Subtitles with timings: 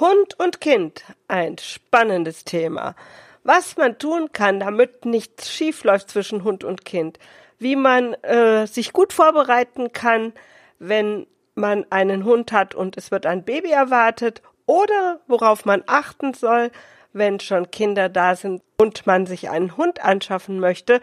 [0.00, 2.96] Hund und Kind, ein spannendes Thema.
[3.44, 7.18] Was man tun kann, damit nichts schief läuft zwischen Hund und Kind.
[7.58, 10.32] Wie man äh, sich gut vorbereiten kann,
[10.78, 14.42] wenn man einen Hund hat und es wird ein Baby erwartet.
[14.66, 16.70] Oder worauf man achten soll,
[17.12, 21.00] wenn schon Kinder da sind und man sich einen Hund anschaffen möchte.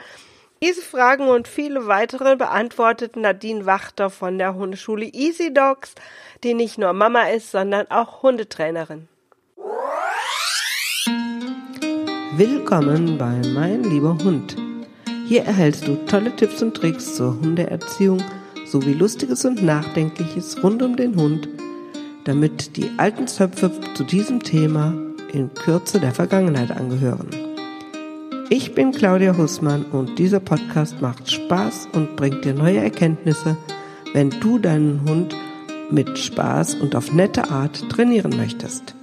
[0.63, 5.93] Diese Fragen und viele weitere beantwortet Nadine Wachter von der Hundeschule Easy Dogs,
[6.43, 9.07] die nicht nur Mama ist, sondern auch Hundetrainerin.
[12.35, 14.55] Willkommen bei Mein lieber Hund.
[15.27, 18.23] Hier erhältst du tolle Tipps und Tricks zur Hundeerziehung
[18.65, 21.47] sowie Lustiges und Nachdenkliches rund um den Hund,
[22.25, 24.93] damit die alten Zöpfe zu diesem Thema
[25.31, 27.46] in Kürze der Vergangenheit angehören.
[28.49, 33.57] Ich bin Claudia Hussmann und dieser Podcast macht Spaß und bringt dir neue Erkenntnisse,
[34.13, 35.35] wenn du deinen Hund
[35.89, 38.95] mit Spaß und auf nette Art trainieren möchtest.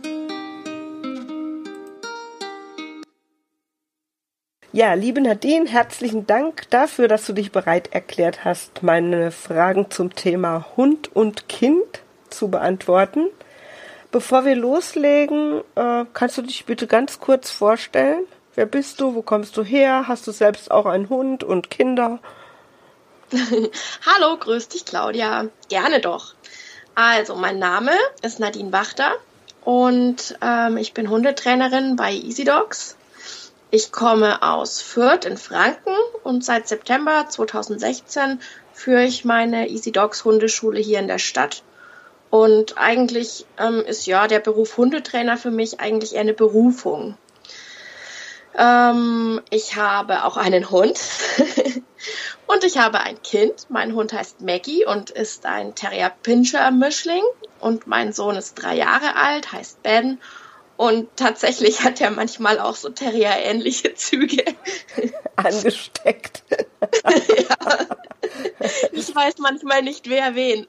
[4.72, 10.14] Ja, liebe Nadine, herzlichen Dank dafür, dass du dich bereit erklärt hast, meine Fragen zum
[10.14, 13.26] Thema Hund und Kind zu beantworten.
[14.10, 18.24] Bevor wir loslegen, äh, kannst du dich bitte ganz kurz vorstellen?
[18.54, 19.14] Wer bist du?
[19.14, 20.06] Wo kommst du her?
[20.06, 22.20] Hast du selbst auch einen Hund und Kinder?
[23.32, 25.48] Hallo, grüß dich, Claudia.
[25.68, 26.34] Gerne doch.
[26.94, 27.90] Also, mein Name
[28.22, 29.12] ist Nadine Wachter
[29.64, 32.96] und ähm, ich bin Hundetrainerin bei Easy Dogs.
[33.72, 38.40] Ich komme aus Fürth in Franken und seit September 2016
[38.72, 41.64] führe ich meine Easy Dogs Hundeschule hier in der Stadt.
[42.30, 47.16] Und eigentlich ähm, ist ja der Beruf Hundetrainer für mich eigentlich eher eine Berufung.
[48.56, 51.00] Ähm, ich habe auch einen Hund
[52.46, 53.66] und ich habe ein Kind.
[53.68, 57.24] Mein Hund heißt Maggie und ist ein Terrier Pinscher Mischling
[57.60, 60.18] und mein Sohn ist drei Jahre alt, heißt Ben
[60.76, 64.44] und tatsächlich hat er manchmal auch so Terrier-ähnliche Züge.
[65.36, 66.42] Angesteckt.
[66.50, 67.86] ja.
[68.92, 70.66] Ich weiß manchmal nicht, wer wen.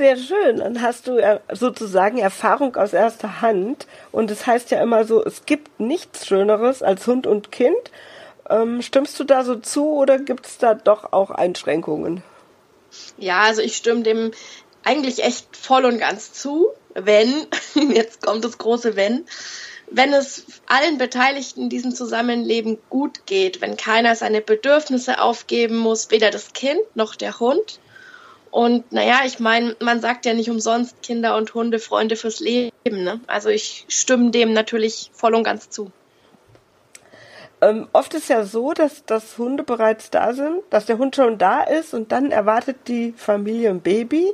[0.00, 0.60] Sehr schön.
[0.60, 1.20] Dann hast du
[1.52, 3.86] sozusagen Erfahrung aus erster Hand.
[4.12, 7.76] Und es das heißt ja immer so, es gibt nichts Schöneres als Hund und Kind.
[8.48, 12.22] Ähm, stimmst du da so zu oder gibt es da doch auch Einschränkungen?
[13.18, 14.30] Ja, also ich stimme dem
[14.84, 17.46] eigentlich echt voll und ganz zu, wenn,
[17.92, 19.26] jetzt kommt das große Wenn,
[19.90, 26.10] wenn es allen Beteiligten in diesem Zusammenleben gut geht, wenn keiner seine Bedürfnisse aufgeben muss,
[26.10, 27.80] weder das Kind noch der Hund,
[28.50, 32.72] und naja, ich meine, man sagt ja nicht umsonst Kinder und Hunde Freunde fürs Leben.
[32.84, 33.20] Ne?
[33.26, 35.92] Also ich stimme dem natürlich voll und ganz zu.
[37.60, 41.38] Ähm, oft ist ja so, dass, dass Hunde bereits da sind, dass der Hund schon
[41.38, 44.32] da ist und dann erwartet die Familie ein Baby.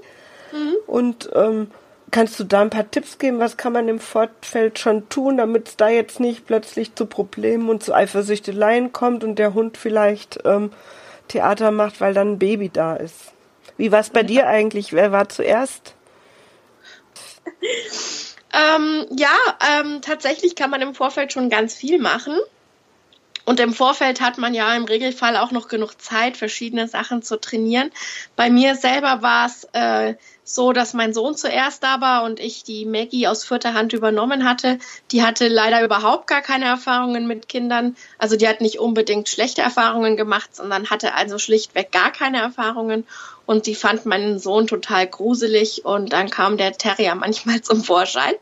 [0.52, 0.76] Mhm.
[0.86, 1.70] Und ähm,
[2.10, 5.68] kannst du da ein paar Tipps geben, was kann man im Vorfeld schon tun, damit
[5.68, 10.38] es da jetzt nicht plötzlich zu Problemen und zu Eifersüchteleien kommt und der Hund vielleicht
[10.44, 10.70] ähm,
[11.28, 13.32] Theater macht, weil dann ein Baby da ist?
[13.76, 14.92] Wie war es bei dir eigentlich?
[14.92, 15.94] Wer war zuerst?
[18.52, 19.36] Ähm, ja,
[19.80, 22.38] ähm, tatsächlich kann man im Vorfeld schon ganz viel machen.
[23.44, 27.40] Und im Vorfeld hat man ja im Regelfall auch noch genug Zeit, verschiedene Sachen zu
[27.40, 27.92] trainieren.
[28.34, 32.64] Bei mir selber war es äh, so, dass mein Sohn zuerst da war und ich
[32.64, 34.80] die Maggie aus vierter Hand übernommen hatte.
[35.12, 37.96] Die hatte leider überhaupt gar keine Erfahrungen mit Kindern.
[38.18, 43.06] Also die hat nicht unbedingt schlechte Erfahrungen gemacht, sondern hatte also schlichtweg gar keine Erfahrungen.
[43.46, 48.34] Und die fand meinen Sohn total gruselig und dann kam der Terrier manchmal zum Vorschein.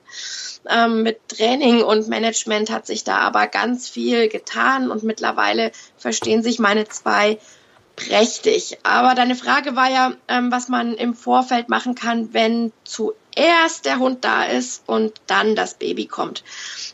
[0.69, 6.43] Ähm, mit Training und Management hat sich da aber ganz viel getan und mittlerweile verstehen
[6.43, 7.39] sich meine zwei
[7.97, 8.79] prächtig.
[8.83, 13.99] Aber deine Frage war ja, ähm, was man im Vorfeld machen kann, wenn zuerst der
[13.99, 16.45] Hund da ist und dann das Baby kommt.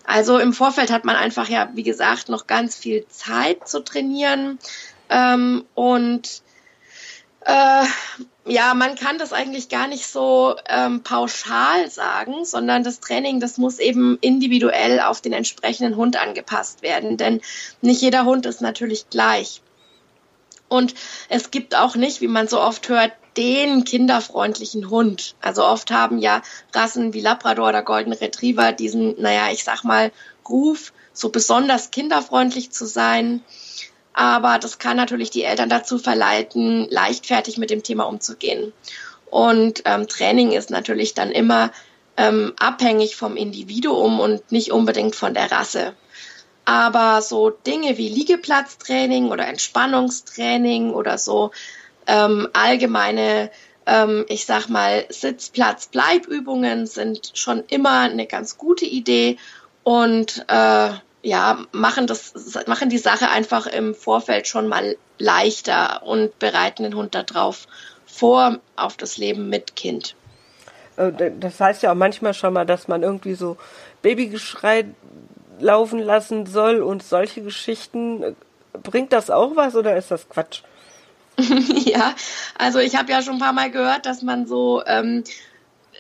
[0.05, 4.59] Also im Vorfeld hat man einfach ja, wie gesagt, noch ganz viel Zeit zu trainieren
[5.09, 6.43] ähm, und
[7.47, 7.85] äh,
[8.47, 13.59] ja, man kann das eigentlich gar nicht so ähm, pauschal sagen, sondern das Training, das
[13.59, 17.41] muss eben individuell auf den entsprechenden Hund angepasst werden, denn
[17.81, 19.63] nicht jeder Hund ist natürlich gleich.
[20.69, 20.95] Und
[21.29, 25.35] es gibt auch nicht, wie man so oft hört, den kinderfreundlichen Hund.
[25.41, 26.43] Also oft haben ja
[26.73, 30.13] Rassen wie Labrador oder Golden Retriever diesen, naja, ich sag mal,
[30.49, 33.43] Ruf, so besonders kinderfreundlich zu sein
[34.13, 38.73] aber das kann natürlich die Eltern dazu verleiten, leichtfertig mit dem Thema umzugehen.
[39.31, 41.71] Und ähm, Training ist natürlich dann immer
[42.17, 45.95] ähm, abhängig vom Individuum und nicht unbedingt von der Rasse.
[46.65, 51.53] Aber so Dinge wie Liegeplatztraining oder Entspannungstraining oder so
[52.07, 53.51] ähm, allgemeine
[53.87, 59.39] ähm, ich sag mal, Sitzplatz, Bleibübungen sind schon immer eine ganz gute Idee
[59.83, 60.91] und äh,
[61.23, 62.33] ja, machen das,
[62.67, 67.67] machen die Sache einfach im Vorfeld schon mal leichter und bereiten den Hund darauf
[68.07, 70.15] vor, auf das Leben mit Kind.
[70.97, 73.57] Äh, das heißt ja auch manchmal schon mal, dass man irgendwie so
[74.03, 74.87] Babygeschrei
[75.59, 78.37] laufen lassen soll und solche Geschichten.
[78.83, 80.63] Bringt das auch was oder ist das Quatsch?
[81.39, 82.15] ja,
[82.59, 85.25] also ich habe ja schon ein paar Mal gehört, dass man so ähm,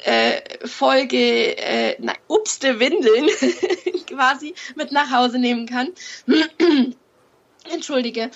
[0.04, 3.28] äh, Folge äh, na, upste Windeln
[4.06, 5.88] quasi mit nach Hause nehmen kann.
[7.72, 8.30] Entschuldige.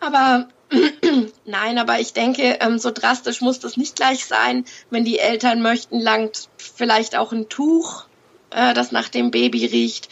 [0.00, 0.48] Aber
[1.44, 4.64] nein, aber ich denke, ähm, so drastisch muss das nicht gleich sein.
[4.90, 8.04] Wenn die Eltern möchten, langt vielleicht auch ein Tuch,
[8.50, 10.08] äh, das nach dem Baby riecht.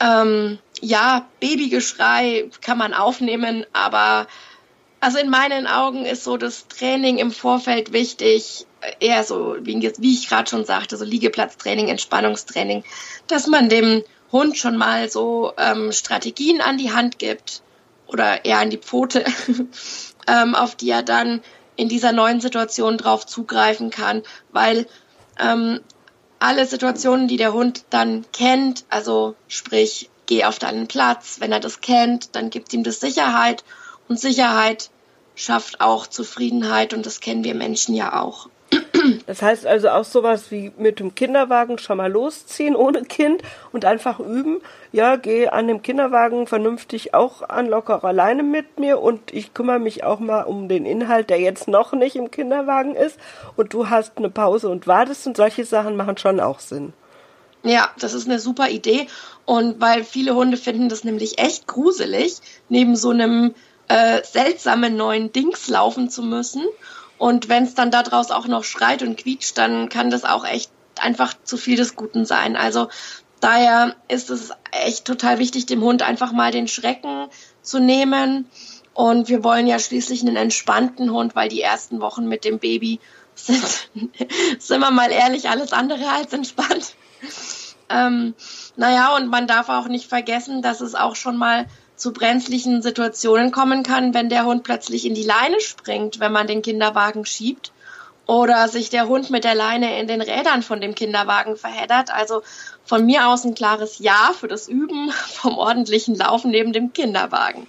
[0.00, 4.28] Ähm, ja, Babygeschrei kann man aufnehmen, aber
[5.00, 8.66] also in meinen Augen ist so das Training im Vorfeld wichtig,
[9.00, 12.84] eher so, wie, ich gerade schon sagte, so Liegeplatztraining, Entspannungstraining,
[13.26, 14.02] dass man dem
[14.32, 17.62] Hund schon mal so ähm, Strategien an die Hand gibt
[18.06, 19.24] oder eher an die Pfote,
[20.26, 21.40] ähm, auf die er dann
[21.76, 24.86] in dieser neuen Situation drauf zugreifen kann, weil
[25.38, 25.80] ähm,
[26.38, 31.60] alle Situationen, die der Hund dann kennt, also sprich, geh auf deinen Platz, wenn er
[31.60, 33.64] das kennt, dann gibt ihm das Sicherheit
[34.08, 34.90] und Sicherheit
[35.34, 38.48] schafft auch Zufriedenheit und das kennen wir Menschen ja auch.
[39.26, 43.84] Das heißt also auch sowas wie mit dem Kinderwagen schon mal losziehen ohne Kind und
[43.84, 44.60] einfach üben.
[44.92, 49.78] Ja, geh an dem Kinderwagen vernünftig auch an locker alleine mit mir und ich kümmere
[49.78, 53.18] mich auch mal um den Inhalt, der jetzt noch nicht im Kinderwagen ist
[53.56, 56.92] und du hast eine Pause und wartest und solche Sachen machen schon auch Sinn.
[57.64, 59.08] Ja, das ist eine super Idee
[59.44, 62.38] und weil viele Hunde finden das nämlich echt gruselig,
[62.68, 63.54] neben so einem
[63.88, 66.62] äh, seltsamen neuen Dings laufen zu müssen.
[67.18, 70.70] Und wenn es dann daraus auch noch schreit und quietscht, dann kann das auch echt
[71.00, 72.56] einfach zu viel des Guten sein.
[72.56, 72.88] Also
[73.40, 77.28] daher ist es echt total wichtig, dem Hund einfach mal den Schrecken
[77.62, 78.46] zu nehmen.
[78.94, 83.00] Und wir wollen ja schließlich einen entspannten Hund, weil die ersten Wochen mit dem Baby
[83.34, 83.90] sind,
[84.58, 86.94] sind wir mal ehrlich, alles andere als entspannt.
[87.90, 88.34] Ähm,
[88.76, 91.66] naja, und man darf auch nicht vergessen, dass es auch schon mal
[91.98, 96.46] zu brenzlichen Situationen kommen kann, wenn der Hund plötzlich in die Leine springt, wenn man
[96.46, 97.72] den Kinderwagen schiebt
[98.26, 102.12] oder sich der Hund mit der Leine in den Rädern von dem Kinderwagen verheddert.
[102.12, 102.42] Also
[102.84, 107.66] von mir aus ein klares Ja für das Üben vom ordentlichen Laufen neben dem Kinderwagen.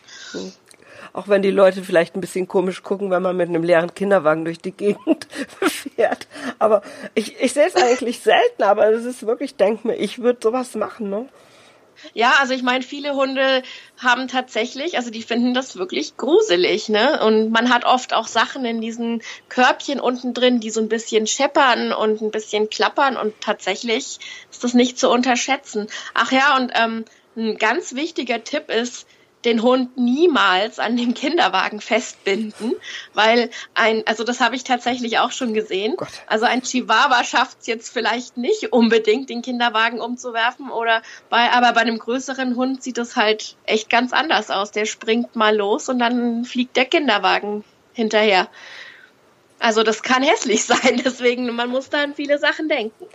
[1.13, 4.45] Auch wenn die Leute vielleicht ein bisschen komisch gucken, wenn man mit einem leeren Kinderwagen
[4.45, 5.27] durch die Gegend
[5.61, 6.27] fährt.
[6.59, 6.83] Aber
[7.15, 10.75] ich, ich sehe es eigentlich selten, aber es ist wirklich, denk mir, ich würde sowas
[10.75, 11.25] machen, ne?
[12.13, 13.63] Ja, also ich meine, viele Hunde
[13.97, 17.23] haben tatsächlich, also die finden das wirklich gruselig, ne?
[17.23, 21.27] Und man hat oft auch Sachen in diesen Körbchen unten drin, die so ein bisschen
[21.27, 24.19] scheppern und ein bisschen klappern und tatsächlich
[24.51, 25.87] ist das nicht zu unterschätzen.
[26.13, 27.05] Ach ja, und ähm,
[27.35, 29.07] ein ganz wichtiger Tipp ist,
[29.45, 32.73] den Hund niemals an den Kinderwagen festbinden,
[33.13, 35.95] weil ein, also das habe ich tatsächlich auch schon gesehen.
[35.95, 36.09] Gott.
[36.27, 41.71] Also ein Chihuahua schafft es jetzt vielleicht nicht unbedingt, den Kinderwagen umzuwerfen oder bei, aber
[41.73, 44.71] bei einem größeren Hund sieht es halt echt ganz anders aus.
[44.71, 47.63] Der springt mal los und dann fliegt der Kinderwagen
[47.93, 48.49] hinterher.
[49.59, 53.05] Also das kann hässlich sein, deswegen man muss da an viele Sachen denken.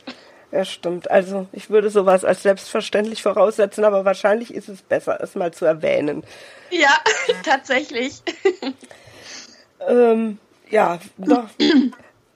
[0.52, 1.10] Ja, stimmt.
[1.10, 5.64] Also ich würde sowas als selbstverständlich voraussetzen, aber wahrscheinlich ist es besser, es mal zu
[5.64, 6.22] erwähnen.
[6.70, 6.90] Ja,
[7.44, 8.22] tatsächlich.
[9.88, 10.38] ähm,
[10.70, 11.48] ja, doch.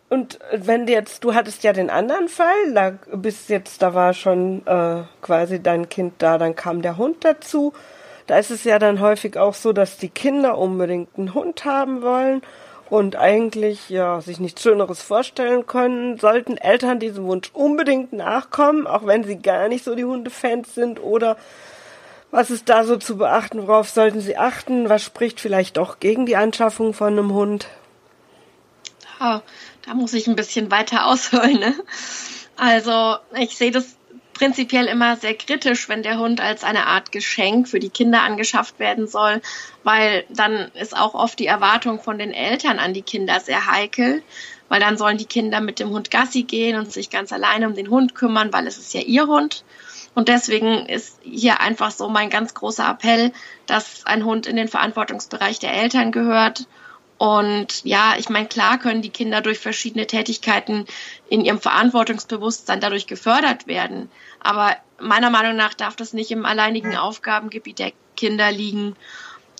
[0.09, 4.67] Und wenn jetzt, du hattest ja den anderen Fall, da bis jetzt, da war schon
[4.67, 7.73] äh, quasi dein Kind da, dann kam der Hund dazu.
[8.27, 12.03] Da ist es ja dann häufig auch so, dass die Kinder unbedingt einen Hund haben
[12.03, 12.43] wollen
[12.90, 19.07] und eigentlich ja sich nichts Schöneres vorstellen können, sollten Eltern diesem Wunsch unbedingt nachkommen, auch
[19.07, 21.37] wenn sie gar nicht so die Hundefans sind oder
[22.30, 26.26] was ist da so zu beachten, worauf sollten sie achten, was spricht vielleicht doch gegen
[26.26, 27.68] die Anschaffung von einem Hund?
[29.18, 29.42] Da,
[29.87, 31.59] da muss ich ein bisschen weiter ausholen.
[31.59, 31.75] Ne?
[32.57, 33.98] Also ich sehe das
[34.38, 38.78] prinzipiell immer sehr kritisch, wenn der Hund als eine Art Geschenk für die Kinder angeschafft
[38.78, 39.42] werden soll,
[39.83, 44.23] weil dann ist auch oft die Erwartung von den Eltern an die Kinder sehr heikel,
[44.68, 47.75] weil dann sollen die Kinder mit dem Hund Gassi gehen und sich ganz alleine um
[47.75, 49.64] den Hund kümmern, weil es ist ja ihr Hund.
[50.14, 53.33] Und deswegen ist hier einfach so mein ganz großer Appell,
[53.66, 56.66] dass ein Hund in den Verantwortungsbereich der Eltern gehört
[57.19, 60.87] und ja, ich meine, klar können die Kinder durch verschiedene Tätigkeiten
[61.29, 64.09] in ihrem Verantwortungsbewusstsein dadurch gefördert werden.
[64.41, 68.95] Aber meiner Meinung nach darf das nicht im alleinigen Aufgabengebiet der Kinder liegen.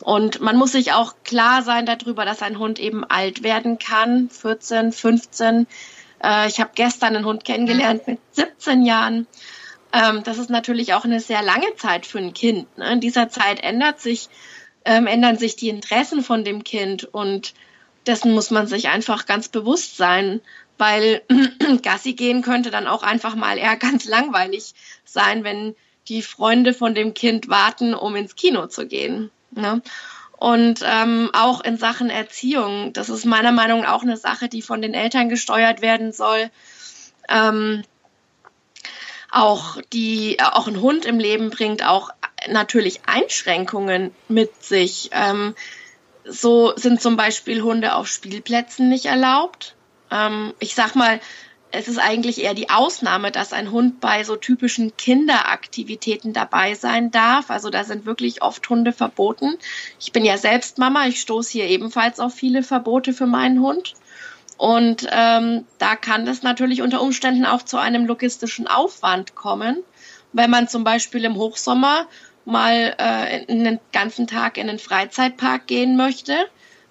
[0.03, 4.31] Und man muss sich auch klar sein darüber, dass ein Hund eben alt werden kann,
[4.31, 5.67] 14, 15.
[6.23, 9.27] Äh, ich habe gestern einen Hund kennengelernt mit 17 Jahren.
[9.93, 12.79] Ähm, das ist natürlich auch eine sehr lange Zeit für ein Kind.
[12.79, 12.93] Ne?
[12.93, 14.29] In dieser Zeit ändert sich,
[14.89, 17.53] ähm, ändern sich die Interessen von dem Kind und
[18.07, 20.41] dessen muss man sich einfach ganz bewusst sein,
[20.79, 21.21] weil
[21.83, 24.73] Gassi gehen könnte dann auch einfach mal eher ganz langweilig
[25.05, 25.77] sein, wenn
[26.09, 29.31] die Freunde von dem Kind warten, um ins Kino zu gehen.
[29.51, 29.83] Ne?
[30.39, 34.63] Und ähm, auch in Sachen Erziehung, das ist meiner Meinung nach auch eine Sache, die
[34.63, 36.49] von den Eltern gesteuert werden soll.
[37.29, 37.83] Ähm,
[39.31, 42.11] auch die, auch ein Hund im Leben bringt auch
[42.49, 45.11] natürlich Einschränkungen mit sich.
[45.13, 45.55] Ähm,
[46.25, 49.75] so sind zum Beispiel Hunde auf Spielplätzen nicht erlaubt.
[50.11, 51.21] Ähm, ich sag mal,
[51.71, 57.11] es ist eigentlich eher die Ausnahme, dass ein Hund bei so typischen Kinderaktivitäten dabei sein
[57.11, 57.51] darf.
[57.51, 59.59] Also da sind wirklich oft Hunde verboten.
[60.01, 63.95] Ich bin ja selbst Mama, ich stoße hier ebenfalls auf viele Verbote für meinen Hund.
[64.59, 69.83] Und ähm, da kann es natürlich unter Umständen auch zu einem logistischen Aufwand kommen,
[70.35, 72.07] wenn man zum Beispiel im Hochsommer
[72.45, 76.35] mal äh, einen ganzen Tag in den Freizeitpark gehen möchte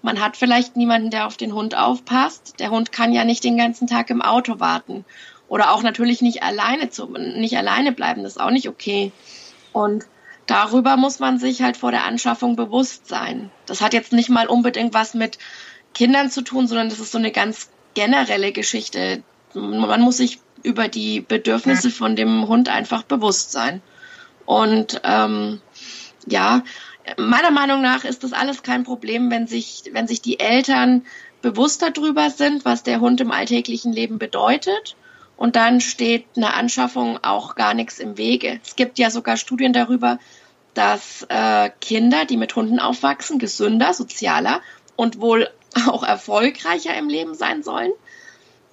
[0.01, 2.59] man hat vielleicht niemanden, der auf den Hund aufpasst.
[2.59, 5.05] Der Hund kann ja nicht den ganzen Tag im Auto warten.
[5.49, 8.23] Oder auch natürlich nicht alleine zu, nicht alleine bleiben.
[8.23, 9.11] Das ist auch nicht okay.
[9.73, 10.05] Und
[10.45, 13.49] darüber muss man sich halt vor der Anschaffung bewusst sein.
[13.65, 15.39] Das hat jetzt nicht mal unbedingt was mit
[15.97, 19.23] Kindern zu tun, sondern das ist so eine ganz generelle Geschichte.
[19.55, 23.81] Man muss sich über die Bedürfnisse von dem Hund einfach bewusst sein.
[24.45, 25.59] Und ähm,
[26.27, 26.61] ja,
[27.17, 31.03] meiner Meinung nach ist das alles kein Problem, wenn sich, wenn sich die Eltern
[31.41, 34.95] bewusst darüber sind, was der Hund im alltäglichen Leben bedeutet.
[35.35, 38.59] Und dann steht eine Anschaffung auch gar nichts im Wege.
[38.63, 40.19] Es gibt ja sogar Studien darüber,
[40.75, 44.61] dass äh, Kinder, die mit Hunden aufwachsen, gesünder, sozialer
[44.95, 45.49] und wohl
[45.87, 47.91] auch erfolgreicher im Leben sein sollen.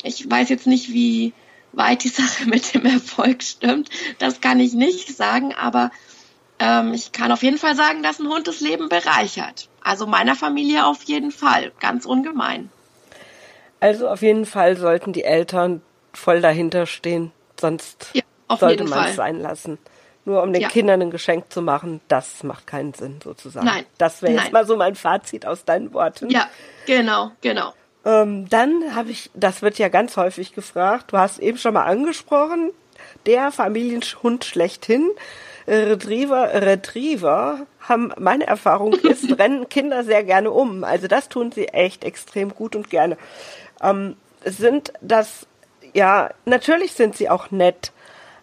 [0.02, 1.32] Ich weiß jetzt nicht, wie
[1.72, 3.90] weit die Sache mit dem Erfolg stimmt.
[4.18, 5.90] Das kann ich nicht sagen, aber
[6.58, 9.68] ähm, ich kann auf jeden Fall sagen, dass ein Hund das Leben bereichert.
[9.82, 12.70] Also meiner Familie auf jeden Fall, ganz ungemein.
[13.80, 15.82] Also auf jeden Fall sollten die Eltern
[16.14, 18.22] voll dahinter stehen, sonst ja,
[18.56, 19.78] sollte man es sein lassen.
[20.26, 20.68] Nur um den ja.
[20.68, 23.66] Kindern ein Geschenk zu machen, das macht keinen Sinn sozusagen.
[23.66, 23.84] Nein.
[23.98, 26.30] Das wäre jetzt mal so mein Fazit aus deinen Worten.
[26.30, 26.48] Ja,
[26.86, 27.74] genau, genau.
[28.06, 31.84] Ähm, dann habe ich, das wird ja ganz häufig gefragt, du hast eben schon mal
[31.84, 32.70] angesprochen,
[33.26, 35.10] der Familienhund schlechthin.
[35.66, 40.84] Retriever, Retriever haben, meine Erfahrung ist, rennen Kinder sehr gerne um.
[40.84, 43.16] Also das tun sie echt extrem gut und gerne.
[43.82, 45.46] Ähm, sind das,
[45.94, 47.92] ja, natürlich sind sie auch nett,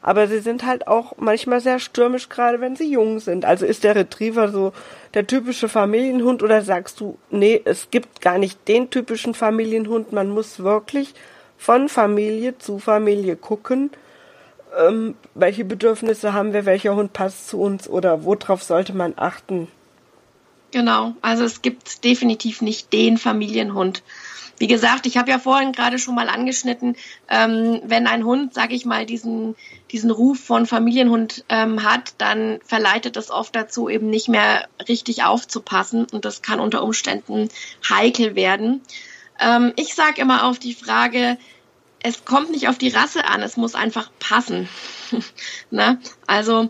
[0.02, 3.46] aber sie sind halt auch manchmal sehr stürmisch, gerade wenn sie jung sind.
[3.46, 4.74] Also ist der Retriever so
[5.14, 10.30] der typische Familienhund oder sagst du, nee, es gibt gar nicht den typischen Familienhund, man
[10.30, 11.14] muss wirklich
[11.58, 13.92] von Familie zu Familie gucken
[14.78, 19.68] ähm, welche Bedürfnisse haben wir, welcher Hund passt zu uns oder worauf sollte man achten?
[20.72, 24.04] Genau, also es gibt definitiv nicht den Familienhund.
[24.62, 26.96] Wie gesagt, ich habe ja vorhin gerade schon mal angeschnitten,
[27.30, 29.56] ähm, wenn ein Hund, sage ich mal, diesen,
[29.92, 35.24] diesen Ruf von Familienhund ähm, hat, dann verleitet es oft dazu, eben nicht mehr richtig
[35.24, 37.50] aufzupassen und das kann unter Umständen
[37.90, 38.82] heikel werden.
[39.40, 41.40] Ähm, ich sage immer auf die Frage,
[42.04, 44.70] es kommt nicht auf die Rasse an, es muss einfach passen.
[45.72, 46.00] ne?
[46.28, 46.70] Also,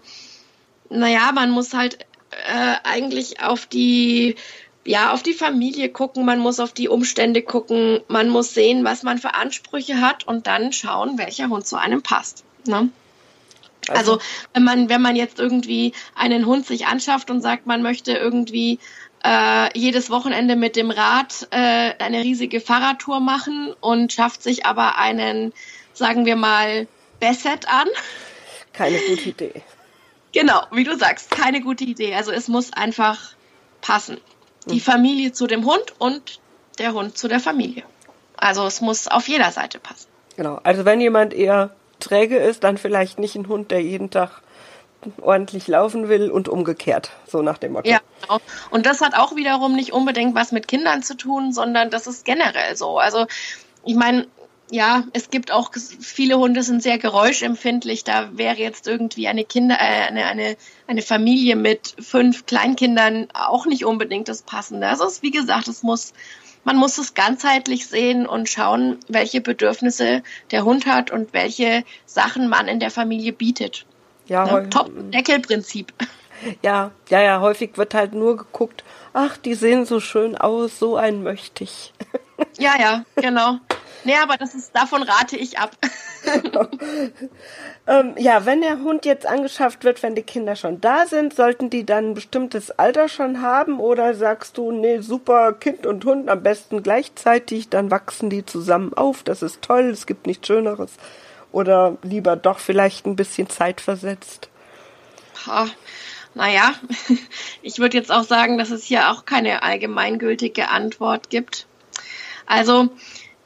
[0.89, 1.99] naja, man muss halt
[2.31, 4.37] äh, eigentlich auf die,
[4.83, 9.03] ja, auf die Familie gucken, man muss auf die Umstände gucken, man muss sehen, was
[9.03, 12.43] man für Ansprüche hat und dann schauen, welcher Hund zu einem passt.
[12.65, 12.89] Ne?
[13.87, 14.23] Also, also
[14.53, 18.79] wenn man, wenn man jetzt irgendwie einen Hund sich anschafft und sagt, man möchte irgendwie
[19.23, 24.97] äh, jedes Wochenende mit dem Rad äh, eine riesige Fahrradtour machen und schafft sich aber
[24.97, 25.53] einen,
[25.93, 26.87] sagen wir mal,
[27.19, 27.87] Besset an.
[28.73, 29.61] Keine gute Idee.
[30.31, 32.15] Genau, wie du sagst, keine gute Idee.
[32.15, 33.33] Also es muss einfach
[33.81, 34.19] passen.
[34.67, 34.81] Die mhm.
[34.81, 36.39] Familie zu dem Hund und
[36.77, 37.83] der Hund zu der Familie.
[38.37, 40.07] Also es muss auf jeder Seite passen.
[40.35, 40.59] Genau.
[40.63, 44.41] Also wenn jemand eher träge ist, dann vielleicht nicht ein Hund, der jeden Tag
[45.21, 47.89] ordentlich laufen will und umgekehrt, so nach dem Motto.
[47.89, 48.39] Ja, genau.
[48.69, 52.25] Und das hat auch wiederum nicht unbedingt was mit Kindern zu tun, sondern das ist
[52.25, 52.99] generell so.
[52.99, 53.25] Also
[53.83, 54.27] ich meine,
[54.71, 58.05] ja, es gibt auch viele Hunde sind sehr geräuschempfindlich.
[58.05, 60.55] Da wäre jetzt irgendwie eine Kinder, äh, eine, eine,
[60.87, 64.87] eine Familie mit fünf Kleinkindern auch nicht unbedingt das Passende.
[64.87, 66.13] Also es, wie gesagt, es muss,
[66.63, 72.47] man muss es ganzheitlich sehen und schauen, welche Bedürfnisse der Hund hat und welche Sachen
[72.47, 73.85] man in der Familie bietet.
[74.27, 74.69] Ja, ne?
[74.69, 75.93] Top-Deckelprinzip.
[76.63, 80.95] Ja, ja, ja, häufig wird halt nur geguckt, ach, die sehen so schön aus, so
[80.95, 81.93] einen möchte ich.
[82.57, 83.59] Ja, ja, genau.
[84.03, 85.71] Nee, aber das ist, davon rate ich ab.
[87.87, 91.69] ähm, ja, wenn der Hund jetzt angeschafft wird, wenn die Kinder schon da sind, sollten
[91.69, 96.29] die dann ein bestimmtes Alter schon haben oder sagst du, nee, super, Kind und Hund
[96.29, 100.93] am besten gleichzeitig, dann wachsen die zusammen auf, das ist toll, es gibt nichts Schöneres.
[101.51, 104.49] Oder lieber doch vielleicht ein bisschen zeitversetzt?
[105.45, 105.67] Ha,
[106.33, 106.73] naja,
[107.61, 111.67] ich würde jetzt auch sagen, dass es hier auch keine allgemeingültige Antwort gibt.
[112.45, 112.89] Also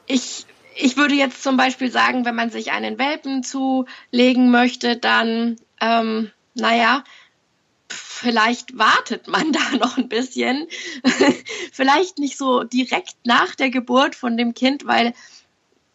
[0.06, 0.45] ich,
[0.76, 6.30] ich würde jetzt zum Beispiel sagen, wenn man sich einen Welpen zulegen möchte, dann, ähm,
[6.54, 7.04] naja,
[7.88, 10.66] vielleicht wartet man da noch ein bisschen.
[11.72, 15.14] vielleicht nicht so direkt nach der Geburt von dem Kind, weil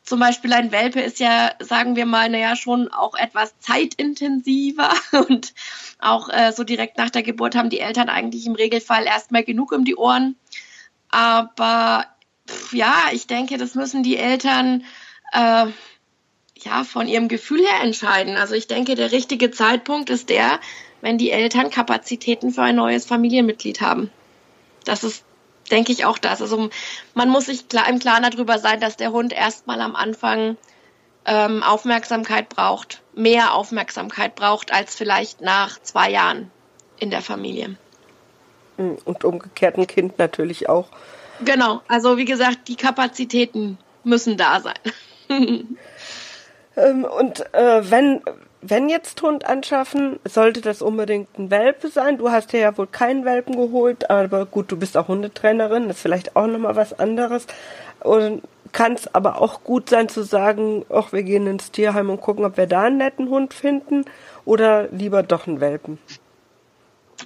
[0.04, 4.92] zum Beispiel ein Welpe ist ja, sagen wir mal, naja, schon auch etwas zeitintensiver
[5.28, 5.54] und
[6.00, 9.72] auch äh, so direkt nach der Geburt haben die Eltern eigentlich im Regelfall erstmal genug
[9.72, 10.36] um die Ohren.
[11.10, 12.06] Aber
[12.72, 14.84] ja, ich denke, das müssen die Eltern
[15.34, 15.68] äh,
[16.58, 18.38] ja von ihrem Gefühl her entscheiden.
[18.38, 20.60] Also ich denke, der richtige Zeitpunkt ist der,
[21.02, 24.12] wenn die Eltern Kapazitäten für ein neues Familienmitglied haben.
[24.86, 25.24] Das ist
[25.72, 26.42] denke ich auch das.
[26.42, 26.70] Also
[27.14, 30.58] man muss sich klar, im Klaren darüber sein, dass der Hund erstmal am Anfang
[31.26, 36.52] ähm, Aufmerksamkeit braucht, mehr Aufmerksamkeit braucht als vielleicht nach zwei Jahren
[37.00, 37.78] in der Familie.
[38.78, 40.90] Und umgekehrt ein Kind natürlich auch.
[41.46, 44.80] Genau, also wie gesagt, die Kapazitäten müssen da sein.
[46.76, 48.22] ähm, und äh, wenn
[48.62, 52.20] wenn jetzt Hund anschaffen, sollte das unbedingt ein Welpe sein.
[52.20, 56.04] Du hast ja wohl keinen Welpen geholt, aber gut, du bist auch Hundetrainerin, das ist
[56.04, 57.48] vielleicht auch nochmal was anderes.
[58.02, 62.22] Und kann es aber auch gut sein zu sagen, ach, wir gehen ins Tierheim und
[62.22, 64.06] gucken, ob wir da einen netten Hund finden
[64.46, 65.98] oder lieber doch einen Welpen.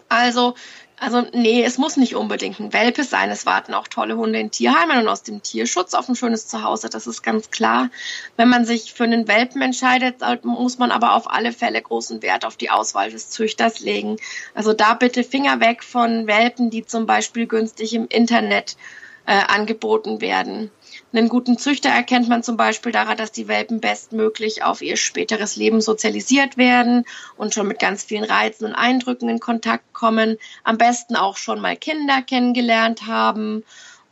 [0.10, 0.56] Also
[0.98, 3.30] also nee, es muss nicht unbedingt ein Welpe sein.
[3.30, 6.90] Es warten auch tolle Hunde in Tierheimen und aus dem Tierschutz auf ein schönes Zuhause.
[6.90, 7.90] Das ist ganz klar.
[8.38, 12.46] Wenn man sich für einen Welpen entscheidet, muss man aber auf alle Fälle großen Wert
[12.46, 14.18] auf die Auswahl des Züchters legen.
[14.54, 18.78] Also da bitte Finger weg von Welpen, die zum Beispiel günstig im Internet
[19.26, 20.72] äh, angeboten werden.
[21.14, 25.56] Einen guten Züchter erkennt man zum Beispiel daran, dass die Welpen bestmöglich auf ihr späteres
[25.56, 27.06] Leben sozialisiert werden
[27.38, 30.38] und schon mit ganz vielen Reizen und Eindrücken in Kontakt kommen.
[30.64, 33.64] Am besten auch schon mal Kinder kennengelernt haben.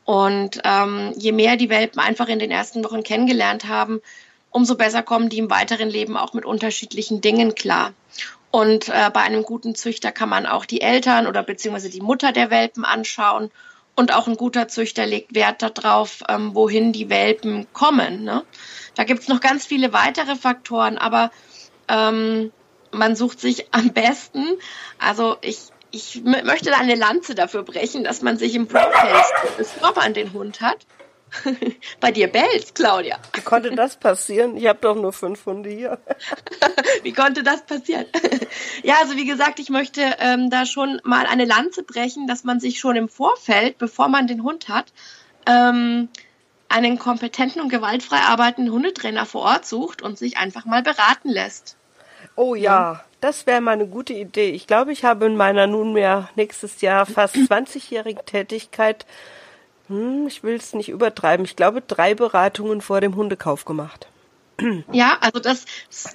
[0.06, 4.02] Und ähm, je mehr die Welpen einfach in den ersten Wochen kennengelernt haben,
[4.50, 7.94] umso besser kommen die im weiteren Leben auch mit unterschiedlichen Dingen klar.
[8.52, 12.32] Und äh, bei einem guten Züchter kann man auch die Eltern oder beziehungsweise die Mutter
[12.32, 13.50] der Welpen anschauen
[13.96, 18.24] und auch ein guter Züchter legt Wert darauf, ähm, wohin die Welpen kommen.
[18.24, 18.44] Ne?
[18.96, 21.32] Da gibt's noch ganz viele weitere Faktoren, aber
[21.88, 22.52] ähm,
[22.92, 24.46] man sucht sich am besten,
[25.00, 25.60] also ich,
[25.92, 29.26] ich möchte da eine Lanze dafür brechen, dass man sich im Vorfeld
[29.78, 30.78] Stop an den Hund hat
[32.00, 33.18] Bei dir bellt, Claudia.
[33.34, 34.58] Wie konnte das passieren?
[34.58, 36.00] Ich habe doch nur fünf Hunde hier.
[37.04, 38.06] wie konnte das passieren?
[38.84, 42.60] ja, also wie gesagt, ich möchte ähm, da schon mal eine Lanze brechen, dass man
[42.60, 44.94] sich schon im Vorfeld, bevor man den Hund hat,
[45.48, 46.10] ähm,
[46.70, 51.78] einen kompetenten und gewaltfrei arbeitenden Hundetrainer vor Ort sucht und sich einfach mal beraten lässt.
[52.36, 53.04] Oh ja, ja.
[53.22, 54.50] das wäre mal eine gute Idee.
[54.52, 59.06] Ich glaube, ich habe in meiner nunmehr nächstes Jahr fast 20-jährigen Tätigkeit
[59.88, 61.46] hm, ich will es nicht übertreiben.
[61.46, 64.08] Ich glaube, drei Beratungen vor dem Hundekauf gemacht.
[64.92, 65.66] Ja, also das,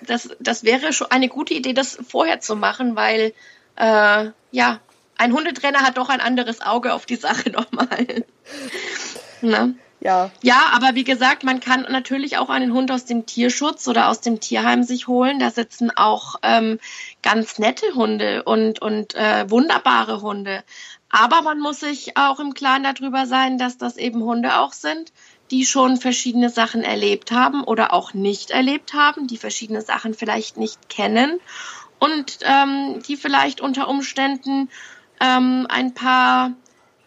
[0.06, 3.34] das, das wäre schon eine gute Idee, das vorher zu machen, weil
[3.76, 4.80] äh, ja,
[5.16, 8.24] ein Hundetrainer hat doch ein anderes Auge auf die Sache nochmal.
[9.42, 9.74] ne?
[10.00, 10.30] Ja.
[10.42, 14.20] Ja, aber wie gesagt, man kann natürlich auch einen Hund aus dem Tierschutz oder aus
[14.20, 15.40] dem Tierheim sich holen.
[15.40, 16.78] Da sitzen auch ähm,
[17.22, 20.62] ganz nette Hunde und, und äh, wunderbare Hunde.
[21.10, 25.12] Aber man muss sich auch im Klaren darüber sein, dass das eben Hunde auch sind,
[25.50, 30.58] die schon verschiedene Sachen erlebt haben oder auch nicht erlebt haben, die verschiedene Sachen vielleicht
[30.58, 31.40] nicht kennen
[31.98, 34.68] und ähm, die vielleicht unter Umständen
[35.20, 36.52] ähm, ein paar,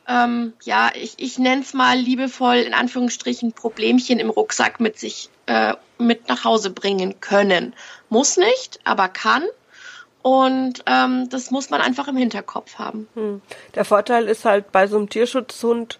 [0.07, 5.29] ähm, ja, ich, ich nenne es mal liebevoll in Anführungsstrichen Problemchen im Rucksack mit sich
[5.45, 7.73] äh, mit nach Hause bringen können.
[8.09, 9.43] Muss nicht, aber kann.
[10.21, 13.07] Und ähm, das muss man einfach im Hinterkopf haben.
[13.15, 13.41] Hm.
[13.75, 15.97] Der Vorteil ist halt bei so einem Tierschutzhund,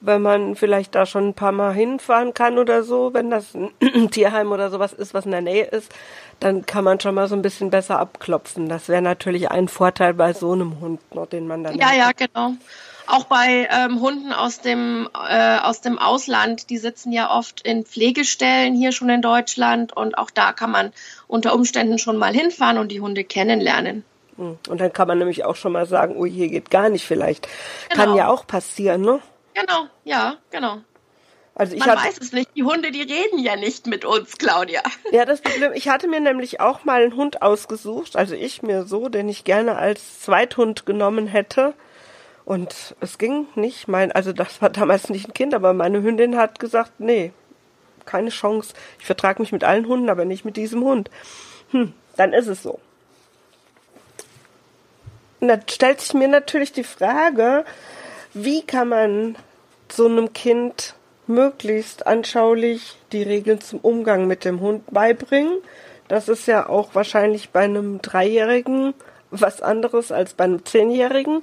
[0.00, 4.10] wenn man vielleicht da schon ein paar Mal hinfahren kann oder so, wenn das ein
[4.10, 5.92] Tierheim oder sowas ist, was in der Nähe ist,
[6.38, 8.68] dann kann man schon mal so ein bisschen besser abklopfen.
[8.68, 11.76] Das wäre natürlich ein Vorteil bei so einem Hund, noch, den man dann.
[11.76, 12.52] Ja, ja, genau
[13.10, 17.84] auch bei ähm, Hunden aus dem, äh, aus dem Ausland, die sitzen ja oft in
[17.84, 20.92] Pflegestellen hier schon in Deutschland und auch da kann man
[21.26, 24.04] unter Umständen schon mal hinfahren und die Hunde kennenlernen.
[24.36, 24.58] Hm.
[24.68, 27.48] Und dann kann man nämlich auch schon mal sagen, oh, hier geht gar nicht vielleicht.
[27.90, 28.04] Genau.
[28.04, 29.20] Kann ja auch passieren, ne?
[29.54, 30.78] Genau, ja, genau.
[31.54, 32.48] Also ich Man hatte, weiß es nicht.
[32.56, 34.82] Die Hunde, die reden ja nicht mit uns, Claudia.
[35.12, 38.84] Ja, das Problem, ich hatte mir nämlich auch mal einen Hund ausgesucht, also ich mir
[38.84, 41.74] so, den ich gerne als Zweithund genommen hätte.
[42.50, 43.86] Und es ging nicht.
[43.86, 47.30] Mein, also das war damals nicht ein Kind, aber meine Hündin hat gesagt, nee,
[48.06, 48.74] keine Chance.
[48.98, 51.10] Ich vertrage mich mit allen Hunden, aber nicht mit diesem Hund.
[51.70, 52.80] Hm, dann ist es so.
[55.38, 57.64] Und da stellt sich mir natürlich die Frage,
[58.34, 59.36] wie kann man
[59.88, 60.96] so einem Kind
[61.28, 65.58] möglichst anschaulich die Regeln zum Umgang mit dem Hund beibringen.
[66.08, 68.92] Das ist ja auch wahrscheinlich bei einem Dreijährigen
[69.30, 71.42] was anderes als bei einem Zehnjährigen.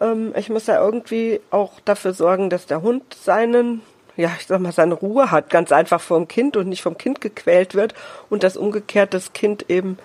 [0.00, 3.82] Ähm, ich muss ja irgendwie auch dafür sorgen, dass der Hund seinen,
[4.16, 7.20] ja, ich sag mal, seine Ruhe hat, ganz einfach vom Kind und nicht vom Kind
[7.20, 7.94] gequält wird
[8.30, 9.98] und dass umgekehrt das Kind eben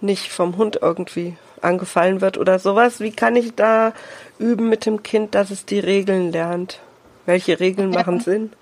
[0.00, 3.00] nicht vom Hund irgendwie angefallen wird oder sowas.
[3.00, 3.92] Wie kann ich da
[4.38, 6.80] üben mit dem Kind, dass es die Regeln lernt?
[7.26, 8.52] Welche Regeln machen Sinn?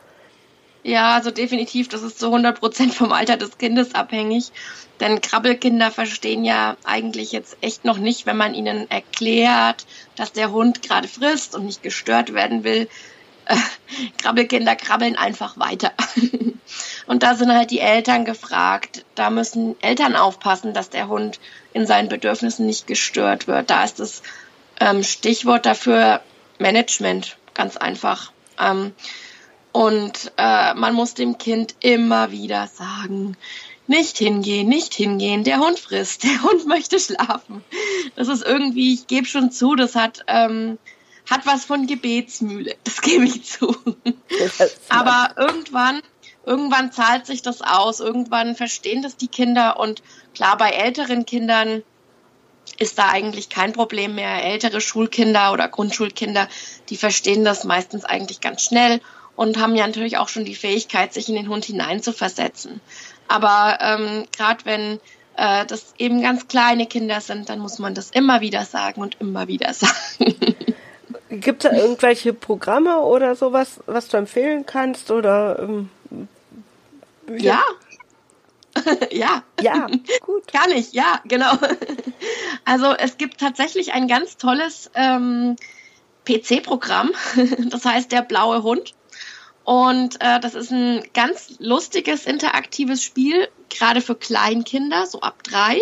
[0.85, 4.51] Ja, also definitiv, das ist zu 100 Prozent vom Alter des Kindes abhängig.
[5.01, 10.51] Denn Krabbelkinder verstehen ja eigentlich jetzt echt noch nicht, wenn man ihnen erklärt, dass der
[10.51, 12.89] Hund gerade frisst und nicht gestört werden will.
[13.47, 13.57] Äh,
[14.19, 15.93] Krabbelkinder krabbeln einfach weiter.
[17.07, 19.05] und da sind halt die Eltern gefragt.
[19.15, 21.39] Da müssen Eltern aufpassen, dass der Hund
[21.73, 23.71] in seinen Bedürfnissen nicht gestört wird.
[23.71, 24.23] Da ist das
[24.81, 26.21] ähm, Stichwort dafür
[26.59, 28.33] Management, ganz einfach.
[28.59, 28.95] Ähm,
[29.73, 33.37] und äh, man muss dem Kind immer wieder sagen,
[33.87, 37.65] nicht hingehen, nicht hingehen, der Hund frisst, der Hund möchte schlafen.
[38.15, 40.79] Das ist irgendwie, ich gebe schon zu, das hat, ähm,
[41.29, 43.75] hat was von Gebetsmühle, das gebe ich zu.
[44.89, 46.03] Aber irgendwann,
[46.45, 50.03] irgendwann zahlt sich das aus, irgendwann verstehen das die Kinder und
[50.35, 51.83] klar, bei älteren Kindern
[52.79, 54.45] ist da eigentlich kein Problem mehr.
[54.45, 56.49] Ältere Schulkinder oder Grundschulkinder,
[56.89, 59.01] die verstehen das meistens eigentlich ganz schnell
[59.37, 62.81] und haben ja natürlich auch schon die Fähigkeit, sich in den Hund hineinzuversetzen.
[63.29, 65.01] Aber ähm, gerade wenn
[65.37, 69.17] äh, das eben ganz kleine Kinder sind, dann muss man das immer wieder sagen und
[69.21, 70.37] immer wieder sagen.
[71.31, 75.11] Gibt es da irgendwelche Programme oder sowas, was du empfehlen kannst?
[75.11, 75.89] Oder ähm,
[77.39, 77.63] ja.
[79.11, 79.43] ja.
[79.61, 79.87] Ja,
[80.21, 80.53] gut.
[80.53, 81.53] Kann ich, ja, genau.
[82.65, 85.57] Also es gibt tatsächlich ein ganz tolles ähm,
[86.27, 87.13] PC-Programm,
[87.71, 88.95] das heißt der blaue Hund.
[89.65, 95.81] Und äh, das ist ein ganz lustiges, interaktives Spiel, gerade für Kleinkinder, so ab drei.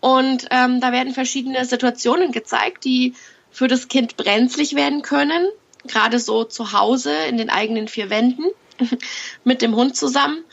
[0.00, 3.14] Und ähm, da werden verschiedene Situationen gezeigt, die
[3.50, 5.46] für das Kind brenzlig werden können,
[5.86, 8.44] gerade so zu Hause in den eigenen vier Wänden
[9.44, 10.44] mit dem Hund zusammen.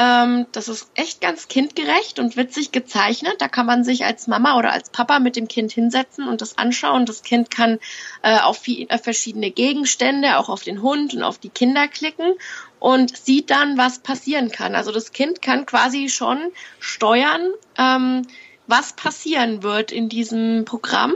[0.00, 3.34] Ähm, das ist echt ganz kindgerecht und witzig gezeichnet.
[3.38, 6.56] Da kann man sich als Mama oder als Papa mit dem Kind hinsetzen und das
[6.56, 7.04] anschauen.
[7.04, 7.78] Das Kind kann
[8.22, 12.32] äh, auf viel, äh, verschiedene Gegenstände, auch auf den Hund und auf die Kinder klicken
[12.78, 14.74] und sieht dann, was passieren kann.
[14.74, 16.38] Also das Kind kann quasi schon
[16.78, 18.22] steuern, ähm,
[18.66, 21.12] was passieren wird in diesem Programm.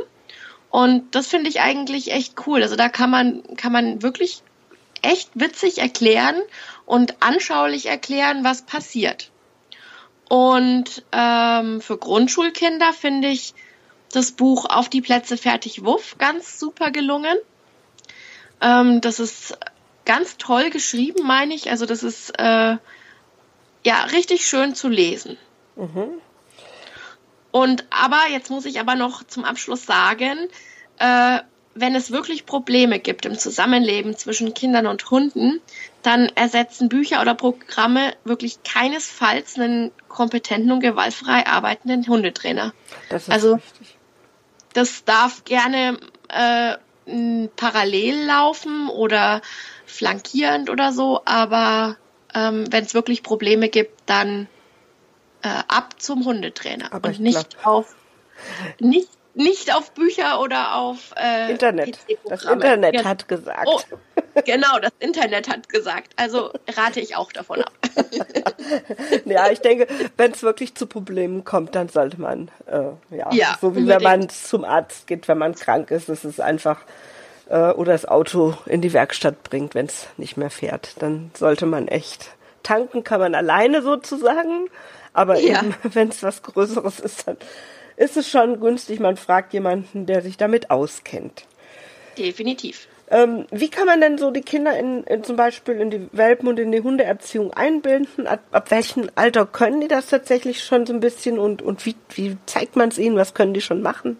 [0.68, 2.62] Und das finde ich eigentlich echt cool.
[2.62, 4.42] Also da kann man, kann man wirklich
[5.00, 6.36] echt witzig erklären
[6.86, 9.30] und anschaulich erklären, was passiert.
[10.28, 13.54] Und ähm, für Grundschulkinder finde ich
[14.12, 17.36] das Buch Auf die Plätze fertig Wuff ganz super gelungen.
[18.60, 19.58] Ähm, das ist
[20.04, 21.70] ganz toll geschrieben, meine ich.
[21.70, 22.76] Also das ist äh,
[23.84, 25.36] ja richtig schön zu lesen.
[25.76, 26.20] Mhm.
[27.50, 30.48] Und aber jetzt muss ich aber noch zum Abschluss sagen,
[30.98, 31.40] äh,
[31.74, 35.60] wenn es wirklich Probleme gibt im Zusammenleben zwischen Kindern und Hunden,
[36.02, 42.72] dann ersetzen Bücher oder Programme wirklich keinesfalls einen kompetenten und gewaltfrei arbeitenden Hundetrainer.
[43.08, 43.98] Das also richtig.
[44.72, 46.76] das darf gerne äh,
[47.56, 49.42] parallel laufen oder
[49.86, 51.96] flankierend oder so, aber
[52.34, 54.48] ähm, wenn es wirklich Probleme gibt, dann
[55.42, 57.96] äh, ab zum Hundetrainer aber und nicht glaub, auf
[58.78, 61.98] nicht nicht auf Bücher oder auf äh, Internet.
[62.28, 63.04] Das Internet ja.
[63.04, 63.66] hat gesagt.
[63.66, 63.80] Oh,
[64.44, 66.12] genau, das Internet hat gesagt.
[66.16, 67.72] Also rate ich auch davon ab.
[69.24, 73.58] ja, ich denke, wenn es wirklich zu Problemen kommt, dann sollte man, äh, ja, ja,
[73.60, 73.88] so wie unbedingt.
[73.88, 76.80] wenn man zum Arzt geht, wenn man krank ist, das ist einfach
[77.48, 81.66] äh, oder das Auto in die Werkstatt bringt, wenn es nicht mehr fährt, dann sollte
[81.66, 82.30] man echt
[82.62, 84.68] tanken, kann man alleine sozusagen,
[85.12, 85.60] aber ja.
[85.60, 87.36] eben, wenn es was Größeres ist, dann
[87.96, 91.46] ist es schon günstig, man fragt jemanden, der sich damit auskennt.
[92.18, 92.88] Definitiv.
[93.10, 96.48] Ähm, wie kann man denn so die Kinder in, in, zum Beispiel in die Welpen
[96.48, 98.26] und in die Hundeerziehung einbinden?
[98.26, 101.96] Ab, ab welchem Alter können die das tatsächlich schon so ein bisschen und, und wie,
[102.14, 103.16] wie zeigt man es ihnen?
[103.16, 104.16] Was können die schon machen?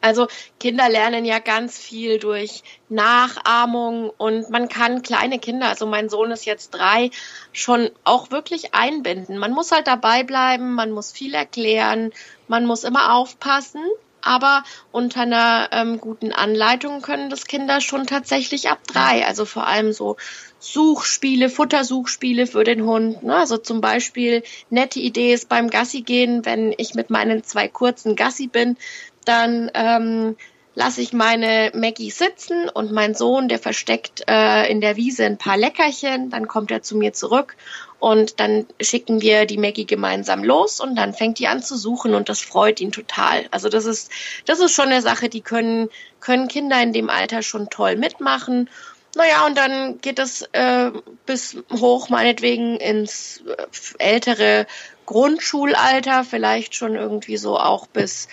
[0.00, 6.08] Also Kinder lernen ja ganz viel durch Nachahmung und man kann kleine Kinder, also mein
[6.08, 7.10] Sohn ist jetzt drei,
[7.52, 9.38] schon auch wirklich einbinden.
[9.38, 12.12] Man muss halt dabei bleiben, man muss viel erklären,
[12.48, 13.82] man muss immer aufpassen,
[14.22, 19.66] aber unter einer ähm, guten Anleitung können das Kinder schon tatsächlich ab drei, also vor
[19.66, 20.16] allem so
[20.58, 23.22] Suchspiele, Futtersuchspiele für den Hund.
[23.22, 23.34] Ne?
[23.34, 28.14] Also zum Beispiel nette Idee ist beim Gassi gehen, wenn ich mit meinen zwei kurzen
[28.14, 28.76] Gassi bin,
[29.24, 30.36] dann ähm,
[30.74, 35.38] lasse ich meine Maggie sitzen und mein Sohn, der versteckt äh, in der Wiese ein
[35.38, 37.56] paar Leckerchen, dann kommt er zu mir zurück
[37.98, 42.14] und dann schicken wir die Maggie gemeinsam los und dann fängt die an zu suchen
[42.14, 43.46] und das freut ihn total.
[43.50, 44.10] Also das ist,
[44.46, 48.70] das ist schon eine Sache, die können, können Kinder in dem Alter schon toll mitmachen.
[49.16, 50.92] Naja, und dann geht es äh,
[51.26, 53.66] bis hoch meinetwegen ins äh,
[53.98, 54.66] ältere
[55.04, 58.28] Grundschulalter, vielleicht schon irgendwie so auch bis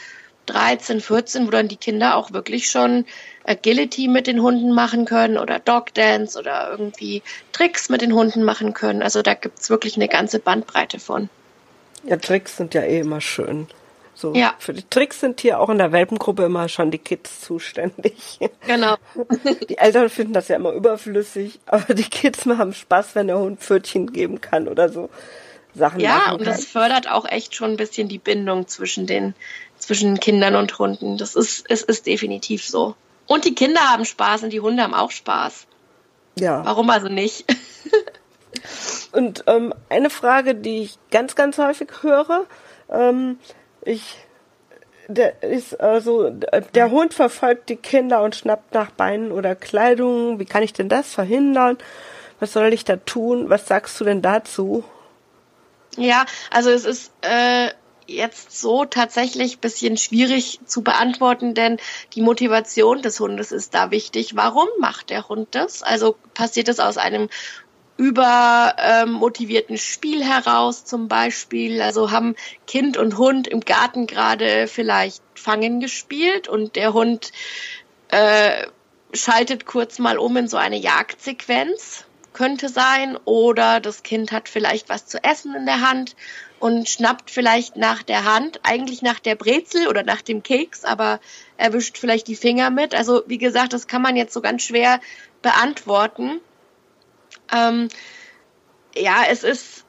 [0.47, 3.05] 13, 14, wo dann die Kinder auch wirklich schon
[3.45, 8.43] Agility mit den Hunden machen können oder Dog Dance oder irgendwie Tricks mit den Hunden
[8.43, 9.01] machen können.
[9.01, 11.29] Also da gibt's wirklich eine ganze Bandbreite von.
[12.03, 13.67] Ja, Tricks sind ja eh immer schön.
[14.17, 14.55] So, ja.
[14.57, 18.39] Für die Tricks sind hier auch in der Welpengruppe immer schon die Kids zuständig.
[18.65, 18.95] Genau.
[19.69, 23.59] Die Eltern finden das ja immer überflüssig, aber die Kids haben Spaß, wenn der Hund
[23.59, 25.09] Pfötchen geben kann oder so
[25.75, 26.31] Sachen ja, machen kann.
[26.31, 29.35] Ja, und das fördert auch echt schon ein bisschen die Bindung zwischen den
[29.87, 31.17] zwischen Kindern und Hunden.
[31.17, 32.95] Das ist, es ist definitiv so.
[33.25, 35.65] Und die Kinder haben Spaß und die Hunde haben auch Spaß.
[36.37, 36.65] Ja.
[36.65, 37.45] Warum also nicht?
[39.13, 42.47] und ähm, eine Frage, die ich ganz, ganz häufig höre,
[42.89, 43.39] ähm,
[43.81, 44.17] ich,
[45.07, 50.37] der ist also, der Hund verfolgt die Kinder und schnappt nach Beinen oder Kleidung.
[50.37, 51.77] Wie kann ich denn das verhindern?
[52.41, 53.49] Was soll ich da tun?
[53.49, 54.83] Was sagst du denn dazu?
[55.95, 57.69] Ja, also es ist äh,
[58.07, 61.77] jetzt so tatsächlich bisschen schwierig zu beantworten, denn
[62.13, 64.35] die Motivation des Hundes ist da wichtig.
[64.35, 65.83] Warum macht der Hund das?
[65.83, 67.29] Also passiert es aus einem
[67.97, 71.81] übermotivierten ähm, Spiel heraus zum Beispiel.
[71.81, 77.31] Also haben Kind und Hund im Garten gerade vielleicht Fangen gespielt und der Hund
[78.09, 78.67] äh,
[79.13, 82.05] schaltet kurz mal um in so eine Jagdsequenz
[82.37, 86.15] könnte sein oder das Kind hat vielleicht was zu essen in der Hand
[86.59, 91.19] und schnappt vielleicht nach der Hand, eigentlich nach der Brezel oder nach dem Keks, aber
[91.57, 92.95] erwischt vielleicht die Finger mit.
[92.95, 94.99] Also wie gesagt, das kann man jetzt so ganz schwer
[95.41, 96.39] beantworten.
[97.53, 97.89] Ähm,
[98.95, 99.85] ja, es ist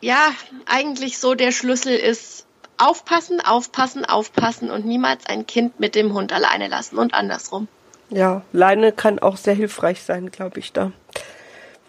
[0.00, 0.30] ja
[0.66, 2.46] eigentlich so, der Schlüssel ist
[2.78, 7.68] aufpassen, aufpassen, aufpassen und niemals ein Kind mit dem Hund alleine lassen und andersrum.
[8.08, 10.90] Ja, Leine kann auch sehr hilfreich sein, glaube ich, da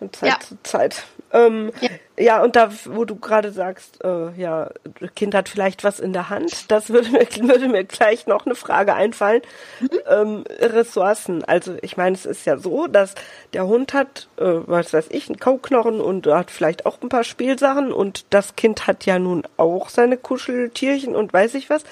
[0.01, 0.39] von Zeit ja.
[0.39, 1.03] zu Zeit.
[1.31, 1.89] Ähm, ja.
[2.17, 2.43] ja.
[2.43, 4.71] und da, wo du gerade sagst, äh, ja,
[5.15, 8.55] Kind hat vielleicht was in der Hand, das würde mir, würde mir gleich noch eine
[8.55, 9.43] Frage einfallen.
[9.79, 9.89] Mhm.
[10.09, 11.43] Ähm, Ressourcen.
[11.45, 13.13] Also ich meine, es ist ja so, dass
[13.53, 17.23] der Hund hat, äh, was weiß ich, einen Kauknochen und hat vielleicht auch ein paar
[17.23, 21.83] Spielsachen und das Kind hat ja nun auch seine Kuscheltierchen und weiß ich was.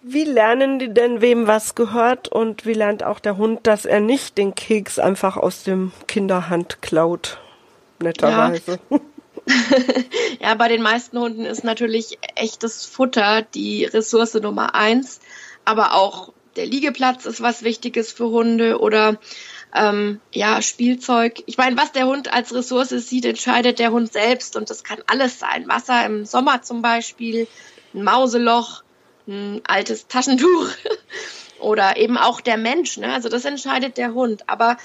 [0.00, 4.00] Wie lernen die denn, wem was gehört und wie lernt auch der Hund, dass er
[4.00, 7.38] nicht den Keks einfach aus dem Kinderhand klaut?
[8.00, 8.78] Netterweise.
[8.90, 9.00] Ja.
[10.40, 15.20] ja, bei den meisten Hunden ist natürlich echtes Futter die Ressource Nummer eins,
[15.64, 19.18] aber auch der Liegeplatz ist was Wichtiges für Hunde oder
[19.74, 21.42] ähm, ja, Spielzeug.
[21.46, 24.98] Ich meine, was der Hund als Ressource sieht, entscheidet der Hund selbst und das kann
[25.06, 25.68] alles sein.
[25.68, 27.46] Wasser im Sommer zum Beispiel,
[27.94, 28.82] ein Mauseloch,
[29.28, 30.68] ein altes Taschentuch
[31.60, 32.96] oder eben auch der Mensch.
[32.96, 33.12] Ne?
[33.12, 34.48] Also das entscheidet der Hund.
[34.48, 34.76] Aber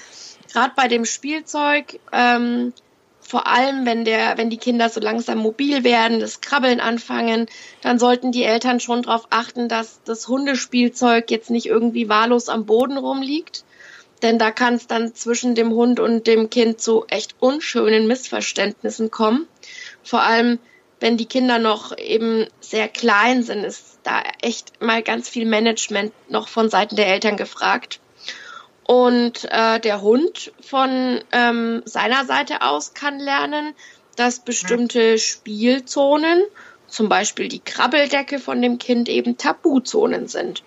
[0.52, 2.72] gerade bei dem Spielzeug, ähm,
[3.20, 7.46] vor allem wenn der, wenn die Kinder so langsam mobil werden, das Krabbeln anfangen,
[7.80, 12.66] dann sollten die Eltern schon darauf achten, dass das Hundespielzeug jetzt nicht irgendwie wahllos am
[12.66, 13.64] Boden rumliegt.
[14.22, 19.10] Denn da kann es dann zwischen dem Hund und dem Kind zu echt unschönen Missverständnissen
[19.10, 19.46] kommen.
[20.02, 20.58] Vor allem,
[21.00, 26.12] wenn die Kinder noch eben sehr klein sind, ist da echt mal ganz viel Management
[26.30, 28.00] noch von Seiten der Eltern gefragt.
[28.86, 33.74] Und äh, der Hund von ähm, seiner Seite aus kann lernen,
[34.16, 36.42] dass bestimmte Spielzonen,
[36.86, 40.62] zum Beispiel die Krabbeldecke von dem Kind, eben Tabuzonen sind.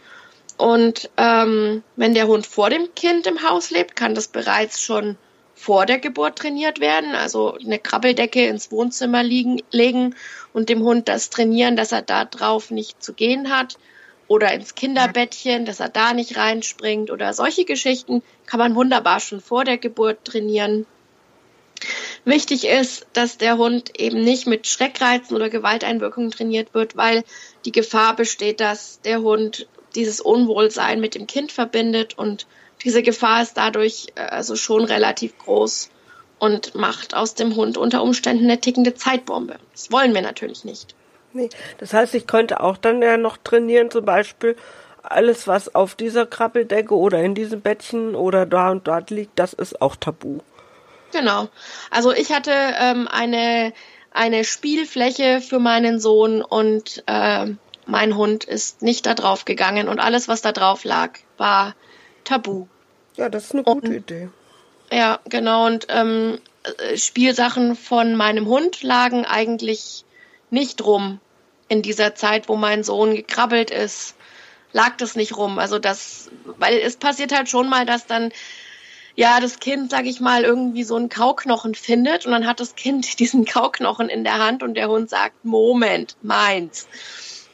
[0.58, 5.16] Und ähm, wenn der Hund vor dem Kind im Haus lebt, kann das bereits schon
[5.58, 7.15] vor der Geburt trainiert werden.
[7.15, 10.15] Also eine Krabbeldecke ins Wohnzimmer liegen, legen
[10.54, 13.78] und dem Hund das trainieren, dass er da drauf nicht zu gehen hat.
[14.30, 19.39] oder ins Kinderbettchen, dass er da nicht reinspringt oder solche Geschichten kann man wunderbar schon
[19.39, 20.86] vor der Geburt trainieren.
[22.26, 27.24] Wichtig ist, dass der Hund eben nicht mit Schreckreizen oder Gewalteinwirkungen trainiert wird, weil
[27.63, 32.48] die Gefahr besteht, dass der Hund dieses Unwohlsein mit dem Kind verbindet und
[32.84, 35.90] diese Gefahr ist dadurch äh, also schon relativ groß
[36.40, 39.58] und macht aus dem Hund unter Umständen eine tickende Zeitbombe.
[39.72, 40.96] Das wollen wir natürlich nicht.
[41.34, 44.56] Nee, das heißt, ich könnte auch dann ja noch trainieren, zum Beispiel
[45.04, 49.54] alles, was auf dieser Krabbeldecke oder in diesem Bettchen oder da und dort liegt, das
[49.54, 50.40] ist auch tabu.
[51.12, 51.48] Genau.
[51.90, 53.74] Also ich hatte ähm, eine,
[54.12, 57.48] eine Spielfläche für meinen Sohn und äh,
[57.86, 61.76] mein Hund ist nicht da drauf gegangen und alles, was da drauf lag, war
[62.28, 62.68] tabu.
[63.16, 64.30] Ja, das ist eine gute und, Idee.
[64.92, 65.66] Ja, genau.
[65.66, 66.40] Und ähm,
[66.96, 70.06] Spielsachen von meinem Hund lagen eigentlich
[70.50, 71.20] nicht rum
[71.68, 74.16] in dieser Zeit, wo mein Sohn gekrabbelt ist,
[74.72, 75.60] lag das nicht rum.
[75.60, 78.32] Also das, weil es passiert halt schon mal, dass dann
[79.16, 82.76] ja das Kind, sag ich mal, irgendwie so einen Kauknochen findet und dann hat das
[82.76, 86.88] Kind diesen Kauknochen in der Hand und der Hund sagt, Moment, meins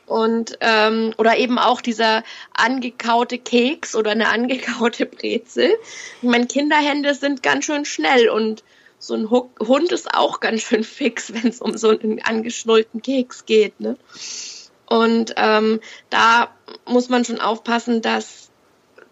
[0.05, 5.73] und ähm, oder eben auch dieser angekaute Keks oder eine angekaute Brezel.
[6.21, 8.63] Ich meine, Kinderhände sind ganz schön schnell und
[8.99, 13.45] so ein Hund ist auch ganz schön fix, wenn es um so einen angeschnullten Keks
[13.45, 13.79] geht.
[13.79, 13.97] Ne?
[14.85, 16.53] Und ähm, da
[16.85, 18.49] muss man schon aufpassen, dass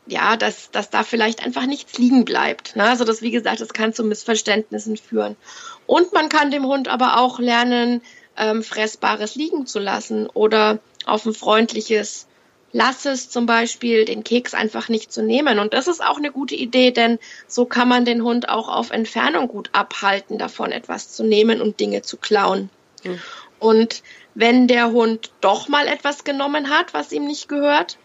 [0.07, 2.75] ja, dass, dass da vielleicht einfach nichts liegen bleibt.
[2.75, 2.83] Ne?
[2.83, 5.37] Also das, wie gesagt, das kann zu Missverständnissen führen.
[5.85, 8.01] Und man kann dem Hund aber auch lernen,
[8.37, 12.27] ähm, Fressbares liegen zu lassen oder auf ein freundliches
[12.73, 15.59] Lass es zum Beispiel, den Keks einfach nicht zu nehmen.
[15.59, 18.91] Und das ist auch eine gute Idee, denn so kann man den Hund auch auf
[18.91, 22.69] Entfernung gut abhalten, davon etwas zu nehmen und Dinge zu klauen.
[23.03, 23.19] Mhm.
[23.59, 24.03] Und
[24.35, 27.97] wenn der Hund doch mal etwas genommen hat, was ihm nicht gehört,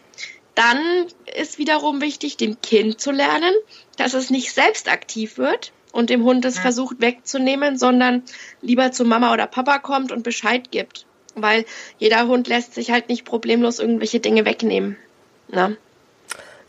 [0.53, 3.53] dann ist wiederum wichtig, dem Kind zu lernen,
[3.95, 8.23] dass es nicht selbst aktiv wird, und dem Hund es versucht wegzunehmen, sondern
[8.61, 11.05] lieber zu Mama oder Papa kommt und Bescheid gibt.
[11.35, 11.65] Weil
[11.99, 14.97] jeder Hund lässt sich halt nicht problemlos irgendwelche Dinge wegnehmen.
[15.49, 15.69] Na?
[15.69, 15.77] Ne?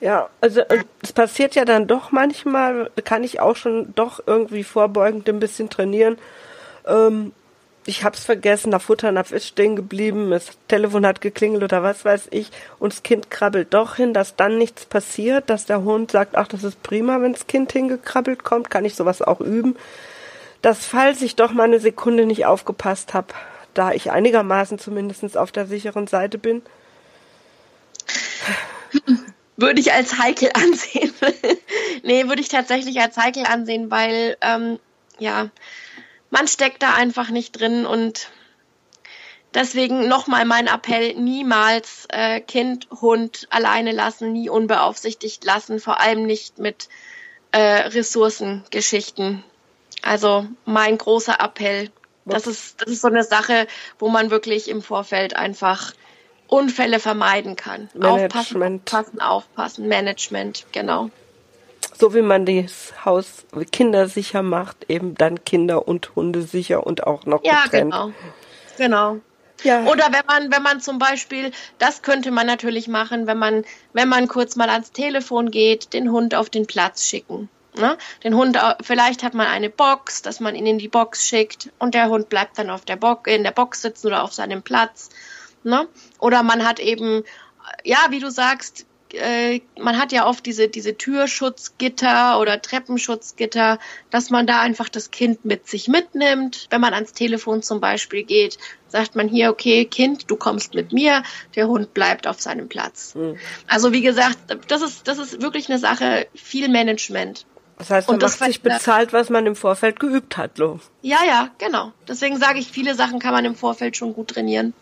[0.00, 4.62] Ja, also äh, es passiert ja dann doch manchmal, kann ich auch schon doch irgendwie
[4.62, 6.18] vorbeugend ein bisschen trainieren,
[6.86, 7.32] ähm,
[7.88, 12.28] ich hab's vergessen, der Futternapf ist stehen geblieben, das Telefon hat geklingelt oder was weiß
[12.30, 16.36] ich, und das Kind krabbelt doch hin, dass dann nichts passiert, dass der Hund sagt,
[16.36, 19.74] ach, das ist prima, wenn das Kind hingekrabbelt kommt, kann ich sowas auch üben.
[20.60, 23.28] Dass, falls ich doch mal eine Sekunde nicht aufgepasst habe,
[23.72, 26.60] da ich einigermaßen zumindest auf der sicheren Seite bin.
[29.56, 31.12] Würde ich als heikel ansehen.
[32.04, 34.78] nee, würde ich tatsächlich als heikel ansehen, weil, ähm,
[35.18, 35.50] ja,
[36.30, 38.30] man steckt da einfach nicht drin und
[39.54, 46.26] deswegen nochmal mein Appell, niemals äh, Kind, Hund alleine lassen, nie unbeaufsichtigt lassen, vor allem
[46.26, 46.88] nicht mit
[47.52, 49.42] äh, Ressourcengeschichten.
[50.02, 51.90] Also mein großer Appell.
[52.24, 53.66] Das ist, das ist so eine Sache,
[53.98, 55.94] wo man wirklich im Vorfeld einfach
[56.46, 57.88] Unfälle vermeiden kann.
[57.94, 58.34] Management.
[58.34, 59.88] Aufpassen, aufpassen, aufpassen.
[59.88, 61.10] Management, genau
[61.98, 67.26] so wie man das Haus kindersicher macht, eben dann Kinder und Hunde sicher und auch
[67.26, 67.92] noch ja, getrennt.
[67.92, 68.12] genau.
[68.76, 69.16] Genau.
[69.64, 69.84] Ja.
[69.86, 74.08] Oder wenn man, wenn man zum Beispiel, das könnte man natürlich machen, wenn man, wenn
[74.08, 77.48] man kurz mal ans Telefon geht, den Hund auf den Platz schicken.
[77.76, 77.96] Ne?
[78.24, 81.94] Den Hund, vielleicht hat man eine Box, dass man ihn in die Box schickt und
[81.94, 85.10] der Hund bleibt dann auf der Box, in der Box sitzen oder auf seinem Platz.
[85.64, 85.88] Ne?
[86.20, 87.24] Oder man hat eben,
[87.84, 93.78] ja, wie du sagst, äh, man hat ja oft diese, diese Türschutzgitter oder Treppenschutzgitter,
[94.10, 96.66] dass man da einfach das Kind mit sich mitnimmt.
[96.70, 100.92] Wenn man ans Telefon zum Beispiel geht, sagt man hier, okay, Kind, du kommst mit
[100.92, 101.22] mir,
[101.56, 103.14] der Hund bleibt auf seinem Platz.
[103.14, 103.36] Mhm.
[103.66, 107.46] Also wie gesagt, das ist, das ist wirklich eine Sache, viel Management.
[107.78, 110.80] Das heißt, man und macht sich bezahlt, was man im Vorfeld geübt hat, Lo.
[111.00, 111.92] Ja, ja, genau.
[112.08, 114.74] Deswegen sage ich, viele Sachen kann man im Vorfeld schon gut trainieren.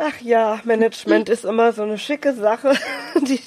[0.00, 2.72] Ach ja, Management ist immer so eine schicke Sache,
[3.20, 3.40] die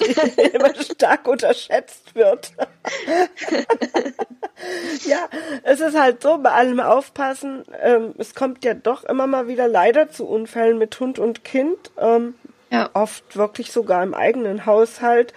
[0.52, 2.52] immer stark unterschätzt wird.
[5.06, 5.28] ja,
[5.62, 9.66] es ist halt so, bei allem aufpassen, ähm, es kommt ja doch immer mal wieder
[9.66, 11.90] leider zu Unfällen mit Hund und Kind.
[11.96, 12.34] Ähm,
[12.70, 12.90] ja.
[12.92, 15.32] Oft wirklich sogar im eigenen Haushalt.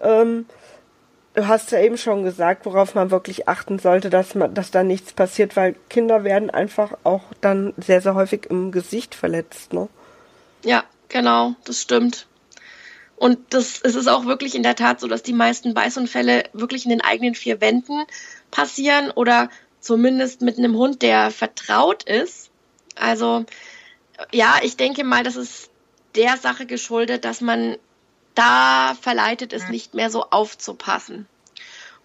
[0.00, 0.46] Ähm,
[1.34, 4.82] du hast ja eben schon gesagt, worauf man wirklich achten sollte, dass man, dass da
[4.82, 9.88] nichts passiert, weil Kinder werden einfach auch dann sehr, sehr häufig im Gesicht verletzt, ne?
[10.64, 12.26] Ja, genau, das stimmt.
[13.16, 16.84] Und das, es ist auch wirklich in der Tat so, dass die meisten Beißunfälle wirklich
[16.84, 18.04] in den eigenen vier Wänden
[18.50, 19.50] passieren oder
[19.80, 22.50] zumindest mit einem Hund, der vertraut ist.
[22.96, 23.44] Also
[24.32, 25.70] ja, ich denke mal, dass es
[26.14, 27.76] der Sache geschuldet, dass man
[28.34, 31.28] da verleitet ist, nicht mehr so aufzupassen.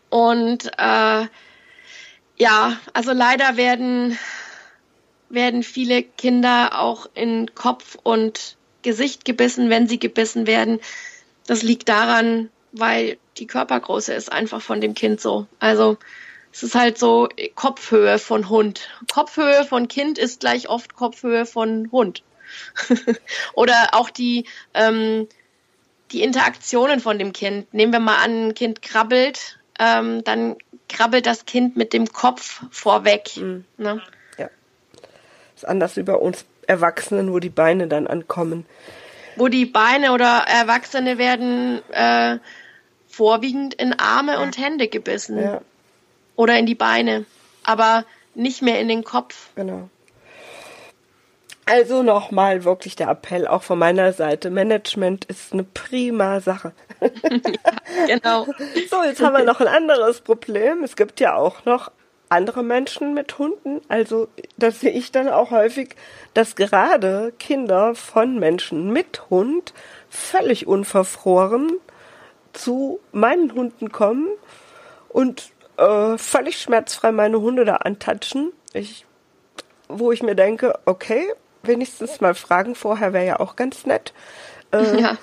[0.10, 1.28] Und äh,
[2.38, 4.18] ja, also leider werden,
[5.30, 10.80] werden viele Kinder auch in Kopf und Gesicht gebissen, wenn sie gebissen werden.
[11.46, 15.48] Das liegt daran, weil die Körpergröße ist einfach von dem Kind so.
[15.60, 15.98] Also
[16.52, 18.90] es ist halt so Kopfhöhe von Hund.
[19.12, 22.24] Kopfhöhe von Kind ist gleich oft Kopfhöhe von Hund.
[23.54, 25.28] Oder auch die, ähm,
[26.12, 27.74] die Interaktionen von dem Kind.
[27.74, 30.56] Nehmen wir mal an, ein Kind krabbelt, ähm, dann
[30.88, 33.38] krabbelt das Kind mit dem Kopf vorweg.
[33.38, 33.66] Mhm.
[33.78, 34.02] Ne?
[35.60, 38.66] Ist anders wie bei uns Erwachsenen, wo die Beine dann ankommen.
[39.36, 42.38] Wo die Beine oder Erwachsene werden äh,
[43.10, 45.38] vorwiegend in Arme und Hände gebissen.
[45.38, 45.60] Ja.
[46.38, 47.26] Oder in die Beine.
[47.66, 48.06] Aber
[48.36, 49.50] nicht mehr in den Kopf.
[49.56, 49.90] Genau.
[51.66, 54.50] Also nochmal wirklich der Appell auch von meiner Seite.
[54.52, 56.72] Management ist eine prima Sache.
[57.02, 58.46] ja, genau.
[58.90, 60.86] So, jetzt haben wir noch ein anderes Problem.
[60.86, 61.92] Es gibt ja auch noch
[62.30, 63.82] andere Menschen mit Hunden.
[63.88, 64.28] Also
[64.58, 65.96] das sehe ich dann auch häufig,
[66.34, 69.74] dass gerade Kinder von Menschen mit Hund
[70.10, 71.74] völlig unverfroren
[72.54, 74.28] zu meinen Hunden kommen
[75.10, 78.52] und äh, völlig schmerzfrei meine Hunde da antatschen.
[78.74, 79.06] Ich,
[79.88, 84.14] wo ich mir denke, okay, wenigstens mal fragen vorher wäre ja auch ganz nett.
[84.72, 85.18] Äh, ja.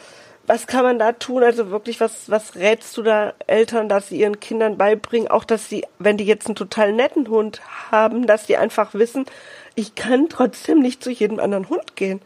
[0.47, 1.43] Was kann man da tun?
[1.43, 5.29] Also wirklich, was, was rätst du da Eltern, dass sie ihren Kindern beibringen?
[5.29, 9.27] Auch, dass sie, wenn die jetzt einen total netten Hund haben, dass sie einfach wissen,
[9.75, 12.21] ich kann trotzdem nicht zu jedem anderen Hund gehen.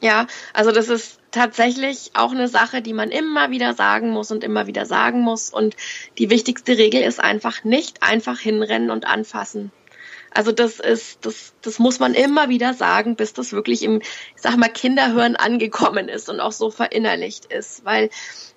[0.00, 4.42] Ja, also das ist tatsächlich auch eine Sache, die man immer wieder sagen muss und
[4.42, 5.50] immer wieder sagen muss.
[5.50, 5.76] Und
[6.18, 9.70] die wichtigste Regel ist einfach nicht einfach hinrennen und anfassen.
[10.34, 14.42] Also das ist, das, das muss man immer wieder sagen, bis das wirklich im, ich
[14.42, 17.84] sag mal, Kinderhören angekommen ist und auch so verinnerlicht ist.
[17.84, 18.10] Weil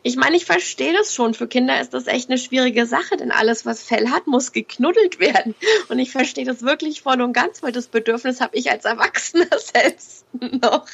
[0.03, 1.34] ich meine, ich verstehe das schon.
[1.34, 5.19] Für Kinder ist das echt eine schwierige Sache, denn alles, was Fell hat, muss geknuddelt
[5.19, 5.55] werden.
[5.89, 9.47] Und ich verstehe das wirklich voll und ganz, weil das Bedürfnis habe ich als Erwachsener
[9.73, 10.86] selbst noch.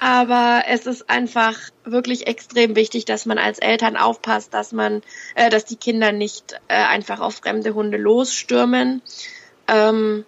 [0.00, 5.02] Aber es ist einfach wirklich extrem wichtig, dass man als Eltern aufpasst, dass man,
[5.34, 9.00] äh, dass die Kinder nicht äh, einfach auf fremde Hunde losstürmen
[9.68, 10.24] ähm,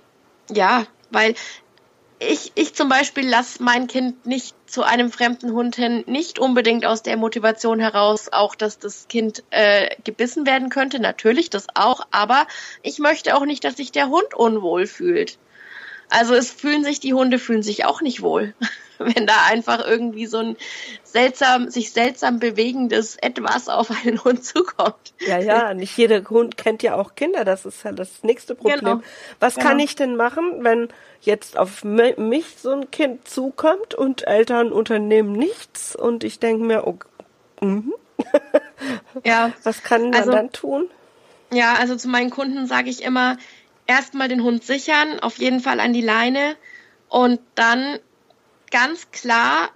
[0.51, 1.35] ja, weil
[2.21, 6.85] ich, ich zum Beispiel lasse mein Kind nicht zu einem fremden Hund hin, nicht unbedingt
[6.85, 12.07] aus der Motivation heraus, auch dass das Kind äh, gebissen werden könnte, natürlich das auch,
[12.11, 12.47] aber
[12.83, 15.39] ich möchte auch nicht, dass sich der Hund unwohl fühlt.
[16.11, 18.55] Also es fühlen sich, die Hunde fühlen sich auch nicht wohl,
[19.17, 20.57] wenn da einfach irgendwie so ein
[21.05, 25.15] seltsam, sich seltsam bewegendes Etwas auf einen Hund zukommt.
[25.21, 28.81] Ja, ja, nicht jeder Hund kennt ja auch Kinder, das ist ja das nächste Problem.
[28.81, 29.01] Genau.
[29.41, 29.69] Was genau.
[29.69, 30.89] kann ich denn machen, wenn
[31.21, 36.87] jetzt auf mich so ein Kind zukommt und Eltern unternehmen nichts und ich denke mir,
[36.87, 36.99] oh,
[37.61, 37.93] mm,
[39.25, 40.89] ja, was kann man also, dann tun?
[41.53, 43.37] Ja, also zu meinen Kunden sage ich immer,
[43.87, 46.57] erstmal den Hund sichern, auf jeden Fall an die Leine
[47.09, 47.99] und dann
[48.71, 49.71] ganz klar,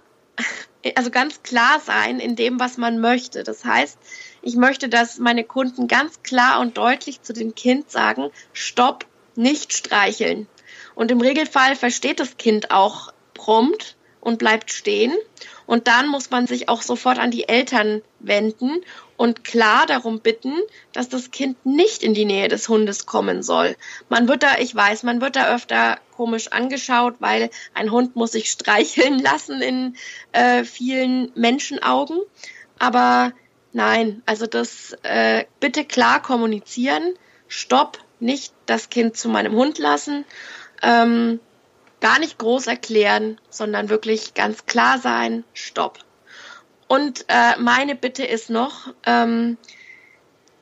[0.95, 3.43] also ganz klar sein in dem, was man möchte.
[3.43, 3.97] Das heißt,
[4.41, 9.73] ich möchte, dass meine Kunden ganz klar und deutlich zu dem Kind sagen, stopp, nicht
[9.73, 10.47] streicheln.
[10.95, 15.13] Und im Regelfall versteht das Kind auch prompt und bleibt stehen.
[15.65, 18.83] Und dann muss man sich auch sofort an die Eltern wenden
[19.23, 20.51] und klar darum bitten,
[20.91, 23.77] dass das Kind nicht in die Nähe des Hundes kommen soll.
[24.09, 28.33] Man wird da, ich weiß, man wird da öfter komisch angeschaut, weil ein Hund muss
[28.33, 29.95] sich streicheln lassen in
[30.33, 32.19] äh, vielen Menschenaugen.
[32.79, 33.31] Aber
[33.71, 37.13] nein, also das äh, bitte klar kommunizieren.
[37.47, 40.25] Stopp, nicht das Kind zu meinem Hund lassen.
[40.81, 41.39] Ähm,
[42.01, 45.45] gar nicht groß erklären, sondern wirklich ganz klar sein.
[45.53, 45.99] Stopp.
[46.93, 49.57] Und äh, meine Bitte ist noch, ähm,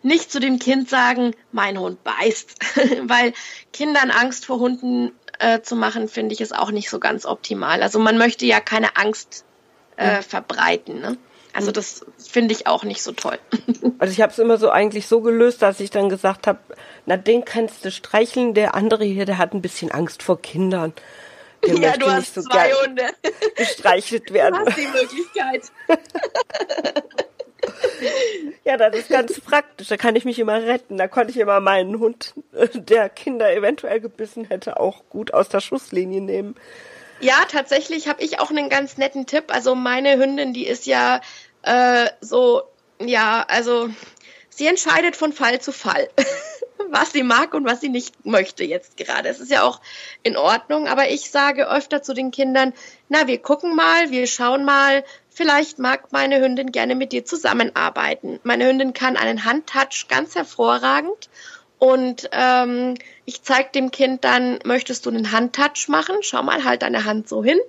[0.01, 2.55] nicht zu dem Kind sagen, mein Hund beißt,
[3.03, 3.33] weil
[3.73, 7.83] Kindern Angst vor Hunden äh, zu machen, finde ich, ist auch nicht so ganz optimal.
[7.83, 9.43] Also man möchte ja keine Angst
[9.97, 10.21] äh, ja.
[10.21, 11.01] verbreiten.
[11.01, 11.17] Ne?
[11.51, 13.37] Also das finde ich auch nicht so toll.
[13.99, 16.59] Also ich habe es immer so eigentlich so gelöst, dass ich dann gesagt habe,
[17.05, 20.93] na den kannst du streicheln, der andere hier, der hat ein bisschen Angst vor Kindern.
[21.65, 23.05] Der ja, du hast so zwei Hunde.
[23.55, 24.65] Gestreichelt werden.
[24.65, 25.71] Du hast die Möglichkeit.
[28.63, 29.87] ja, das ist ganz praktisch.
[29.87, 30.97] Da kann ich mich immer retten.
[30.97, 32.33] Da konnte ich immer meinen Hund,
[32.73, 36.55] der Kinder eventuell gebissen hätte, auch gut aus der Schusslinie nehmen.
[37.19, 39.45] Ja, tatsächlich habe ich auch einen ganz netten Tipp.
[39.49, 41.21] Also meine Hündin, die ist ja
[41.61, 42.63] äh, so,
[42.99, 43.89] ja, also
[44.61, 46.07] sie entscheidet von Fall zu Fall.
[46.91, 49.29] was sie mag und was sie nicht möchte jetzt gerade.
[49.29, 49.81] Es ist ja auch
[50.21, 52.73] in Ordnung, aber ich sage öfter zu den Kindern,
[53.09, 58.39] na, wir gucken mal, wir schauen mal, vielleicht mag meine Hündin gerne mit dir zusammenarbeiten.
[58.43, 61.29] Meine Hündin kann einen Handtouch ganz hervorragend
[61.79, 62.95] und ähm,
[63.25, 66.17] ich zeige dem Kind dann, möchtest du einen Handtouch machen?
[66.21, 67.59] Schau mal, halt deine Hand so hin.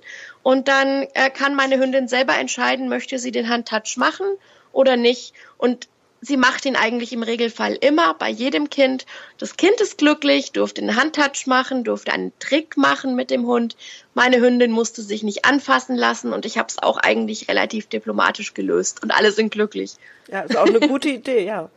[0.43, 4.27] Und dann äh, kann meine Hündin selber entscheiden, möchte sie den Handtouch machen
[4.71, 5.33] oder nicht.
[5.57, 5.87] Und
[6.23, 9.05] sie macht ihn eigentlich im Regelfall immer bei jedem Kind.
[9.37, 13.75] Das Kind ist glücklich, durfte einen Handtouch machen, durfte einen Trick machen mit dem Hund.
[14.13, 18.53] Meine Hündin musste sich nicht anfassen lassen und ich habe es auch eigentlich relativ diplomatisch
[18.53, 19.95] gelöst und alle sind glücklich.
[20.31, 21.69] Ja, ist auch eine gute Idee, ja.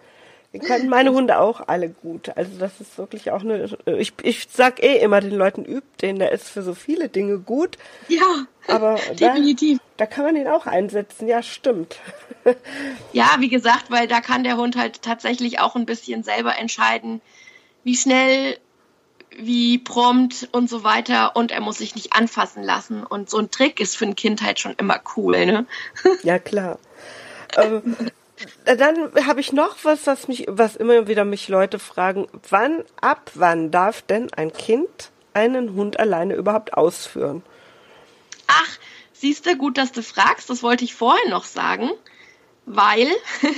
[0.60, 2.30] Können meine Hunde auch alle gut.
[2.36, 3.68] Also das ist wirklich auch eine.
[3.98, 7.38] Ich, ich sag eh immer den Leuten, übt den, der ist für so viele Dinge
[7.38, 7.78] gut.
[8.08, 9.78] Ja, aber definitiv.
[9.96, 11.96] Da, da kann man ihn auch einsetzen, ja, stimmt.
[13.12, 17.20] Ja, wie gesagt, weil da kann der Hund halt tatsächlich auch ein bisschen selber entscheiden,
[17.82, 18.58] wie schnell,
[19.36, 21.34] wie prompt und so weiter.
[21.34, 23.02] Und er muss sich nicht anfassen lassen.
[23.02, 25.66] Und so ein Trick ist für ein Kind halt schon immer cool, ne?
[26.22, 26.78] Ja, klar.
[27.56, 27.96] ähm,
[28.64, 33.30] dann habe ich noch was, was mich, was immer wieder mich Leute fragen, wann, ab
[33.34, 37.42] wann darf denn ein Kind einen Hund alleine überhaupt ausführen?
[38.46, 38.78] Ach,
[39.12, 41.90] siehst du, gut, dass du fragst, das wollte ich vorhin noch sagen,
[42.64, 43.08] weil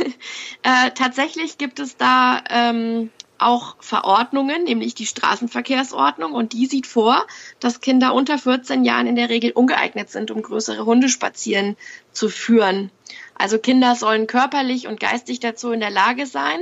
[0.63, 7.27] äh, tatsächlich gibt es da ähm, auch Verordnungen, nämlich die Straßenverkehrsordnung, und die sieht vor,
[7.61, 11.77] dass Kinder unter 14 Jahren in der Regel ungeeignet sind, um größere Hundespazieren
[12.13, 12.91] zu führen.
[13.35, 16.61] Also Kinder sollen körperlich und geistig dazu in der Lage sein.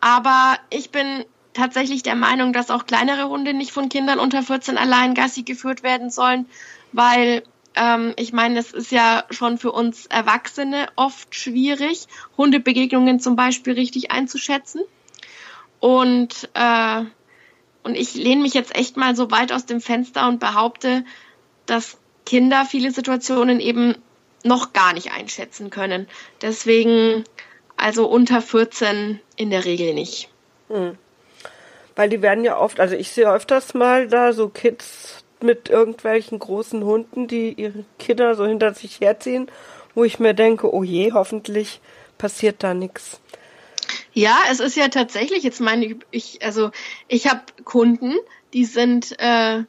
[0.00, 4.76] Aber ich bin tatsächlich der Meinung, dass auch kleinere Hunde nicht von Kindern unter 14
[4.76, 6.46] allein Gassi geführt werden sollen,
[6.92, 7.42] weil
[7.76, 12.06] ähm, ich meine, es ist ja schon für uns Erwachsene oft schwierig,
[12.36, 14.82] Hundebegegnungen zum Beispiel richtig einzuschätzen.
[15.84, 17.02] Und, äh,
[17.82, 21.04] und ich lehne mich jetzt echt mal so weit aus dem Fenster und behaupte,
[21.66, 23.94] dass Kinder viele Situationen eben
[24.44, 26.08] noch gar nicht einschätzen können.
[26.40, 27.24] Deswegen
[27.76, 30.30] also unter 14 in der Regel nicht.
[30.70, 30.96] Hm.
[31.96, 36.38] Weil die werden ja oft, also ich sehe öfters mal da so Kids mit irgendwelchen
[36.38, 39.50] großen Hunden, die ihre Kinder so hinter sich herziehen,
[39.94, 41.82] wo ich mir denke, oh je, hoffentlich
[42.16, 43.20] passiert da nichts.
[44.14, 46.70] Ja, es ist ja tatsächlich, jetzt meine ich, also
[47.08, 48.14] ich habe Kunden,
[48.52, 49.64] die sind äh,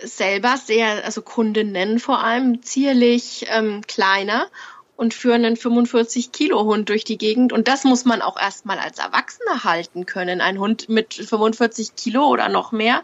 [0.00, 4.48] selber sehr, also Kundinnen vor allem, zierlich ähm, kleiner
[4.96, 7.52] und führen einen 45 Kilo Hund durch die Gegend.
[7.52, 10.40] Und das muss man auch erstmal als Erwachsener halten können.
[10.40, 13.02] Ein Hund mit 45 Kilo oder noch mehr,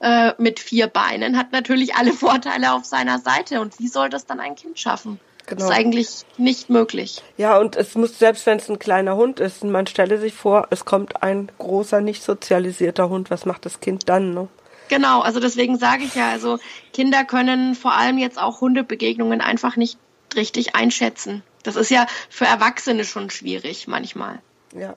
[0.00, 3.60] äh, mit vier Beinen, hat natürlich alle Vorteile auf seiner Seite.
[3.60, 5.20] Und wie soll das dann ein Kind schaffen?
[5.50, 5.62] Genau.
[5.62, 7.22] Das ist eigentlich nicht möglich.
[7.36, 10.68] Ja, und es muss, selbst wenn es ein kleiner Hund ist, man stelle sich vor,
[10.70, 14.48] es kommt ein großer, nicht sozialisierter Hund, was macht das Kind dann, ne?
[14.88, 16.58] Genau, also deswegen sage ich ja, also
[16.92, 19.98] Kinder können vor allem jetzt auch Hundebegegnungen einfach nicht
[20.36, 21.42] richtig einschätzen.
[21.64, 24.38] Das ist ja für Erwachsene schon schwierig manchmal.
[24.72, 24.94] Ja.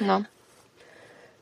[0.00, 0.26] Na.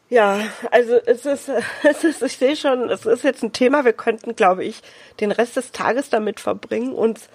[0.09, 0.39] Ja,
[0.71, 1.51] also es ist,
[1.83, 4.83] es ist, ich sehe schon, es ist jetzt ein Thema, wir könnten, glaube ich,
[5.19, 7.29] den Rest des Tages damit verbringen, uns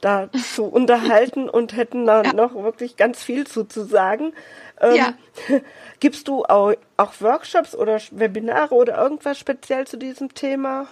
[0.00, 2.32] da zu unterhalten und hätten da ja.
[2.32, 4.32] noch wirklich ganz viel zu, zu sagen.
[4.80, 5.14] Ähm, ja.
[6.00, 10.86] Gibst du auch, auch Workshops oder Webinare oder irgendwas speziell zu diesem Thema?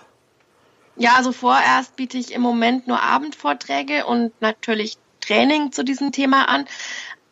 [0.97, 6.49] Ja, also vorerst biete ich im Moment nur Abendvorträge und natürlich Training zu diesem Thema
[6.49, 6.67] an.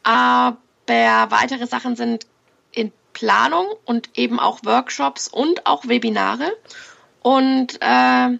[0.02, 0.56] Aber
[0.86, 2.26] weitere Sachen sind
[2.72, 6.52] in Planung und eben auch Workshops und auch Webinare.
[7.22, 8.38] Und äh,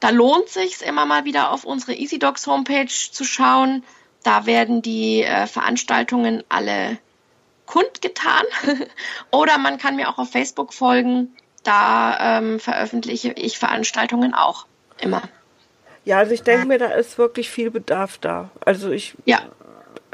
[0.00, 3.84] da lohnt sich immer mal wieder auf unsere EasyDocs Homepage zu schauen.
[4.22, 6.98] Da werden die äh, Veranstaltungen alle
[7.66, 8.44] kundgetan.
[9.30, 11.36] Oder man kann mir auch auf Facebook folgen.
[11.62, 14.66] Da ähm, veröffentliche ich Veranstaltungen auch
[14.98, 15.22] immer.
[16.04, 18.50] Ja, also ich denke mir, da ist wirklich viel Bedarf da.
[18.64, 19.40] Also ich ja.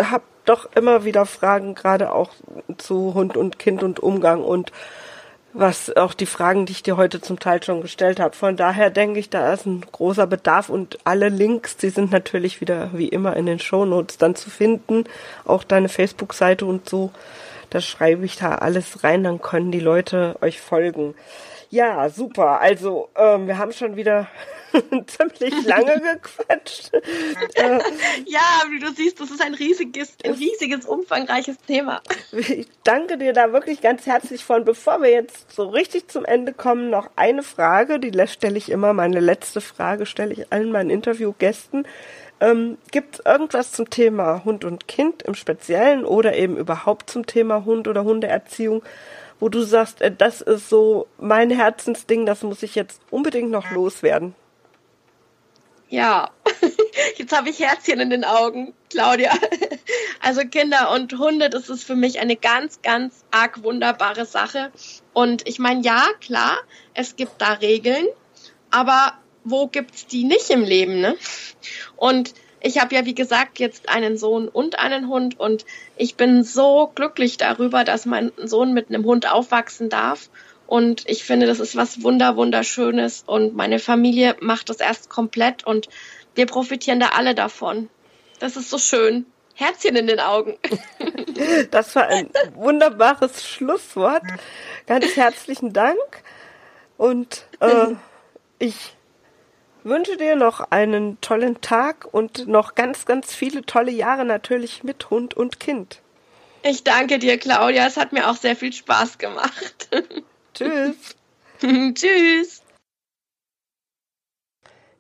[0.01, 2.31] habe doch immer wieder Fragen, gerade auch
[2.79, 4.73] zu Hund und Kind und Umgang und
[5.59, 8.37] was auch die Fragen, die ich dir heute zum Teil schon gestellt habe.
[8.37, 12.61] Von daher denke ich, da ist ein großer Bedarf und alle Links, die sind natürlich
[12.61, 15.05] wieder wie immer in den Shownotes dann zu finden.
[15.45, 17.11] Auch deine Facebook-Seite und so.
[17.71, 21.15] Da schreibe ich da alles rein, dann können die Leute euch folgen.
[21.77, 22.59] Ja, super.
[22.59, 24.29] Also, ähm, wir haben schon wieder
[25.07, 26.91] ziemlich lange gequatscht.
[26.95, 27.79] äh,
[28.25, 32.01] ja, wie du siehst, das ist ein riesiges, ein riesiges, umfangreiches Thema.
[32.33, 34.65] Ich danke dir da wirklich ganz herzlich von.
[34.65, 38.95] Bevor wir jetzt so richtig zum Ende kommen, noch eine Frage, die stelle ich immer,
[38.95, 41.87] meine letzte Frage stelle ich allen meinen Interviewgästen.
[42.41, 47.27] Ähm, Gibt es irgendwas zum Thema Hund und Kind im Speziellen oder eben überhaupt zum
[47.27, 48.83] Thema Hund oder Hundeerziehung,
[49.41, 53.71] wo du sagst, äh, das ist so mein Herzensding, das muss ich jetzt unbedingt noch
[53.71, 54.35] loswerden?
[55.89, 56.31] Ja,
[57.17, 59.33] jetzt habe ich Herzchen in den Augen, Claudia.
[60.23, 64.73] Also Kinder und Hunde, das ist für mich eine ganz, ganz arg wunderbare Sache.
[65.13, 66.57] Und ich meine, ja, klar,
[66.95, 68.09] es gibt da Regeln,
[68.73, 69.13] aber
[69.45, 71.17] wo gibt's die nicht im Leben, ne?
[71.95, 72.35] Und
[72.67, 75.65] ich habe ja, wie gesagt, jetzt einen Sohn und einen Hund und
[75.97, 80.29] ich bin so glücklich darüber, dass mein Sohn mit einem Hund aufwachsen darf.
[80.67, 85.65] Und ich finde, das ist was wunder, wunderschönes und meine Familie macht das erst komplett
[85.65, 85.89] und
[86.35, 87.89] wir profitieren da alle davon.
[88.41, 89.27] Das ist so schön.
[89.55, 90.59] Herzchen in den Augen.
[91.71, 94.23] Das war ein wunderbares Schlusswort.
[94.87, 95.99] Ganz herzlichen Dank.
[96.97, 97.89] Und äh,
[98.59, 98.96] ich
[99.87, 105.11] wünsche dir noch einen tollen Tag und noch ganz, ganz viele tolle Jahre natürlich mit
[105.11, 106.01] Hund und Kind.
[106.63, 107.87] Ich danke dir, Claudia.
[107.87, 109.89] Es hat mir auch sehr viel Spaß gemacht.
[110.55, 111.17] Tschüss.
[111.95, 112.63] Tschüss.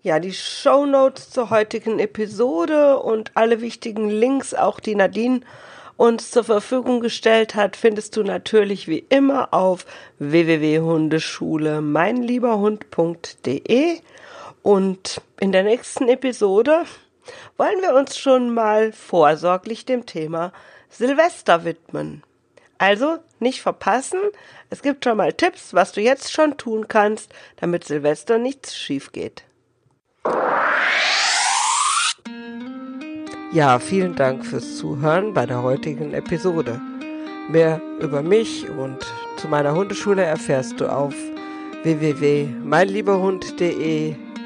[0.02, 5.40] Ja, die Show Notes zur heutigen Episode und alle wichtigen Links, auch die Nadine
[5.96, 9.84] uns zur Verfügung gestellt hat, findest du natürlich wie immer auf
[10.20, 14.00] www.hundeschule meinlieberhund.de.
[14.66, 16.86] Und in der nächsten Episode
[17.56, 20.52] wollen wir uns schon mal vorsorglich dem Thema
[20.90, 22.24] Silvester widmen.
[22.76, 24.18] Also nicht verpassen.
[24.68, 29.12] Es gibt schon mal Tipps, was du jetzt schon tun kannst, damit Silvester nichts schief
[29.12, 29.44] geht.
[33.52, 36.80] Ja, vielen Dank fürs Zuhören bei der heutigen Episode.
[37.48, 38.98] Mehr über mich und
[39.36, 41.14] zu meiner Hundeschule erfährst du auf
[41.84, 44.25] www.meinlieberhund.de